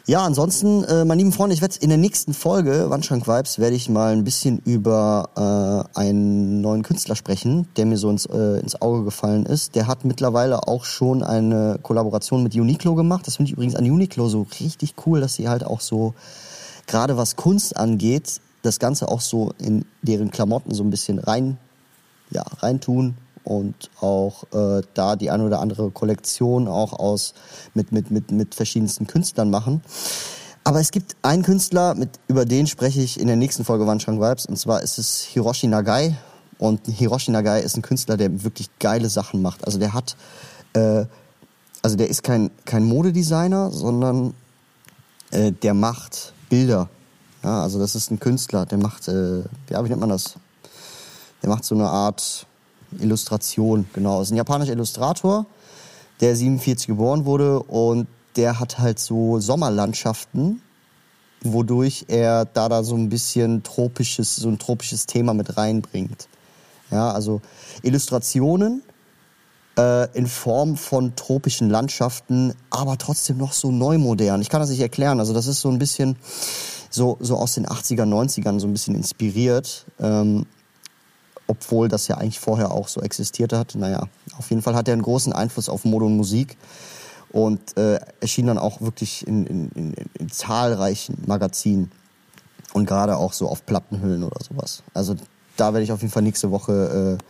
Ja, 0.09 0.23
ansonsten, 0.23 0.85
äh, 0.85 1.03
meine 1.03 1.19
lieben 1.19 1.33
Freunde, 1.33 1.53
ich 1.53 1.59
werde 1.59 1.75
in 1.81 1.89
der 1.89 1.97
nächsten 1.97 2.33
Folge 2.33 2.89
Wandschrank 2.89 3.27
Vibes 3.27 3.59
werde 3.59 3.75
ich 3.75 3.89
mal 3.89 4.13
ein 4.13 4.23
bisschen 4.23 4.59
über 4.59 5.89
äh, 5.93 5.99
einen 5.99 6.61
neuen 6.61 6.81
Künstler 6.81 7.17
sprechen, 7.17 7.67
der 7.75 7.85
mir 7.85 7.97
so 7.97 8.09
ins, 8.09 8.25
äh, 8.25 8.57
ins 8.61 8.81
Auge 8.81 9.03
gefallen 9.03 9.45
ist. 9.45 9.75
Der 9.75 9.85
hat 9.85 10.05
mittlerweile 10.05 10.65
auch 10.65 10.85
schon 10.85 11.23
eine 11.23 11.77
Kollaboration 11.83 12.41
mit 12.41 12.55
Uniqlo 12.55 12.95
gemacht. 12.95 13.27
Das 13.27 13.35
finde 13.35 13.49
ich 13.49 13.53
übrigens 13.55 13.75
an 13.75 13.83
Uniqlo 13.83 14.29
so 14.29 14.47
richtig 14.61 14.93
cool, 15.05 15.19
dass 15.19 15.33
sie 15.33 15.49
halt 15.49 15.65
auch 15.65 15.81
so 15.81 16.13
gerade 16.85 17.17
was 17.17 17.35
Kunst 17.35 17.75
angeht, 17.75 18.39
das 18.61 18.79
Ganze 18.79 19.09
auch 19.09 19.19
so 19.19 19.51
in 19.57 19.83
deren 20.03 20.31
Klamotten 20.31 20.73
so 20.73 20.85
ein 20.85 20.89
bisschen 20.89 21.19
rein, 21.19 21.57
ja, 22.29 22.45
reintun 22.59 23.15
und 23.47 23.89
auch 24.01 24.43
äh, 24.51 24.81
da 24.93 25.15
die 25.15 25.31
eine 25.31 25.45
oder 25.45 25.61
andere 25.61 25.89
Kollektion 25.89 26.67
auch 26.67 26.91
aus 26.91 27.33
mit, 27.73 27.93
mit, 27.93 28.11
mit, 28.11 28.29
mit 28.29 28.53
verschiedensten 28.53 29.07
Künstlern 29.07 29.49
machen. 29.49 29.81
Aber 30.65 30.81
es 30.81 30.91
gibt 30.91 31.15
einen 31.21 31.43
Künstler, 31.43 31.95
mit, 31.95 32.09
über 32.27 32.43
den 32.43 32.67
spreche 32.67 33.01
ich 33.01 33.17
in 33.17 33.27
der 33.27 33.37
nächsten 33.37 33.63
Folge 33.63 33.87
Wanshang 33.87 34.19
Vibes, 34.19 34.47
und 34.47 34.59
zwar 34.59 34.81
ist 34.81 34.97
es 34.97 35.21
Hiroshi 35.21 35.67
Nagai. 35.67 36.17
Und 36.59 36.81
Hiroshi 36.87 37.31
Nagai 37.31 37.61
ist 37.61 37.77
ein 37.77 37.83
Künstler, 37.83 38.17
der 38.17 38.43
wirklich 38.43 38.69
geile 38.79 39.09
Sachen 39.09 39.41
macht. 39.41 39.63
Also 39.63 39.79
der 39.79 39.93
hat, 39.93 40.17
äh, 40.73 41.05
also 41.81 41.95
der 41.95 42.09
ist 42.09 42.23
kein, 42.23 42.51
kein 42.65 42.83
Modedesigner, 42.83 43.71
sondern 43.71 44.33
äh, 45.31 45.53
der 45.53 45.73
macht 45.73 46.33
Bilder. 46.49 46.89
Ja, 47.43 47.61
also 47.61 47.79
das 47.79 47.95
ist 47.95 48.11
ein 48.11 48.19
Künstler, 48.19 48.65
der 48.65 48.79
macht, 48.79 49.07
äh, 49.07 49.43
ja, 49.69 49.85
wie 49.85 49.89
nennt 49.89 50.01
man 50.01 50.09
das? 50.09 50.33
Der 51.41 51.49
macht 51.49 51.63
so 51.63 51.75
eine 51.75 51.87
Art 51.87 52.46
Illustration, 52.99 53.87
genau. 53.93 54.21
Ist 54.21 54.31
ein 54.31 54.37
japanischer 54.37 54.73
Illustrator, 54.73 55.45
der 56.21 56.35
47 56.35 56.87
geboren 56.87 57.25
wurde 57.25 57.61
und 57.63 58.07
der 58.35 58.59
hat 58.59 58.79
halt 58.79 58.99
so 58.99 59.39
Sommerlandschaften, 59.39 60.61
wodurch 61.41 62.05
er 62.07 62.45
da 62.45 62.69
da 62.69 62.83
so 62.83 62.95
ein 62.95 63.09
bisschen 63.09 63.63
tropisches, 63.63 64.35
so 64.35 64.47
ein 64.47 64.59
tropisches 64.59 65.05
Thema 65.05 65.33
mit 65.33 65.57
reinbringt. 65.57 66.27
Ja, 66.91 67.11
also 67.11 67.41
Illustrationen 67.83 68.81
äh, 69.77 70.09
in 70.17 70.27
Form 70.27 70.77
von 70.77 71.15
tropischen 71.15 71.69
Landschaften, 71.69 72.53
aber 72.69 72.97
trotzdem 72.97 73.37
noch 73.37 73.53
so 73.53 73.71
neumodern. 73.71 74.41
Ich 74.41 74.49
kann 74.49 74.61
das 74.61 74.69
nicht 74.69 74.81
erklären. 74.81 75.19
Also 75.19 75.33
das 75.33 75.47
ist 75.47 75.61
so 75.61 75.69
ein 75.69 75.79
bisschen 75.79 76.15
so, 76.89 77.17
so 77.19 77.37
aus 77.37 77.53
den 77.53 77.65
80er, 77.65 78.03
90ern 78.03 78.59
so 78.59 78.67
ein 78.67 78.73
bisschen 78.73 78.95
inspiriert. 78.95 79.85
Ähm, 79.99 80.45
obwohl 81.47 81.87
das 81.87 82.07
ja 82.07 82.17
eigentlich 82.17 82.39
vorher 82.39 82.71
auch 82.71 82.87
so 82.87 83.01
existiert 83.01 83.53
hat. 83.53 83.75
Naja, 83.75 84.07
auf 84.37 84.49
jeden 84.49 84.61
Fall 84.61 84.75
hat 84.75 84.87
er 84.87 84.93
einen 84.93 85.01
großen 85.01 85.33
Einfluss 85.33 85.69
auf 85.69 85.85
Mode 85.85 86.05
und 86.05 86.17
Musik 86.17 86.57
und 87.31 87.77
äh, 87.77 87.99
erschien 88.19 88.47
dann 88.47 88.57
auch 88.57 88.81
wirklich 88.81 89.25
in, 89.27 89.45
in, 89.47 89.69
in, 89.75 89.93
in 90.19 90.29
zahlreichen 90.29 91.23
Magazinen 91.25 91.91
und 92.73 92.85
gerade 92.85 93.17
auch 93.17 93.33
so 93.33 93.47
auf 93.47 93.65
Plattenhüllen 93.65 94.23
oder 94.23 94.39
sowas. 94.43 94.83
Also 94.93 95.15
da 95.55 95.73
werde 95.73 95.83
ich 95.83 95.91
auf 95.91 96.01
jeden 96.01 96.11
Fall 96.11 96.23
nächste 96.23 96.51
Woche 96.51 97.17
äh, 97.19 97.23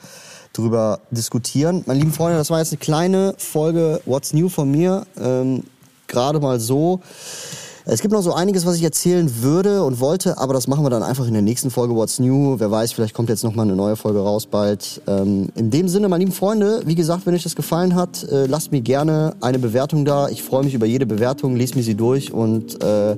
drüber 0.54 1.00
diskutieren. 1.12 1.84
Meine 1.86 2.00
lieben 2.00 2.14
Freunde, 2.14 2.38
das 2.38 2.50
war 2.50 2.60
jetzt 2.60 2.72
eine 2.72 2.80
kleine 2.80 3.36
Folge 3.38 4.02
What's 4.06 4.34
New 4.34 4.50
von 4.50 4.70
mir. 4.70 5.06
Ähm, 5.20 5.64
gerade 6.08 6.40
mal 6.40 6.60
so. 6.60 7.02
Es 7.90 8.02
gibt 8.02 8.14
noch 8.14 8.22
so 8.22 8.34
einiges, 8.34 8.66
was 8.66 8.76
ich 8.76 8.84
erzählen 8.84 9.42
würde 9.42 9.82
und 9.82 10.02
wollte, 10.02 10.38
aber 10.38 10.54
das 10.54 10.68
machen 10.68 10.84
wir 10.84 10.90
dann 10.90 11.04
einfach 11.04 11.26
in 11.26 11.32
der 11.32 11.42
nächsten 11.42 11.72
Folge 11.72 11.96
What's 11.96 12.20
New. 12.20 12.60
Wer 12.60 12.70
weiß, 12.70 12.92
vielleicht 12.92 13.14
kommt 13.14 13.30
jetzt 13.30 13.46
noch 13.46 13.56
mal 13.56 13.64
eine 13.64 13.78
neue 13.78 13.96
Folge 13.96 14.20
raus 14.20 14.46
bald. 14.46 15.02
Ähm, 15.08 15.48
in 15.56 15.72
dem 15.72 15.88
Sinne, 15.88 16.10
meine 16.10 16.26
lieben 16.26 16.36
Freunde, 16.36 16.82
wie 16.86 16.96
gesagt, 16.96 17.26
wenn 17.26 17.34
euch 17.34 17.44
das 17.44 17.56
gefallen 17.56 17.96
hat, 17.96 18.26
äh, 18.26 18.46
lasst 18.46 18.74
mir 18.74 18.82
gerne 18.82 19.36
eine 19.40 19.58
Bewertung 19.58 20.04
da. 20.04 20.28
Ich 20.28 20.44
freue 20.44 20.66
mich 20.66 20.74
über 20.74 20.86
jede 20.86 21.06
Bewertung, 21.06 21.56
lest 21.56 21.78
mir 21.78 21.84
sie 21.84 21.96
durch 21.96 22.34
und 22.34 22.84
äh, 22.84 23.16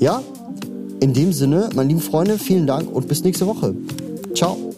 ja, 0.00 0.22
in 1.00 1.14
dem 1.14 1.32
Sinne, 1.32 1.70
meine 1.74 1.88
lieben 1.88 2.02
Freunde, 2.02 2.38
vielen 2.38 2.66
Dank 2.66 2.94
und 2.94 3.08
bis 3.08 3.24
nächste 3.24 3.46
Woche. 3.46 3.74
Ciao. 4.34 4.73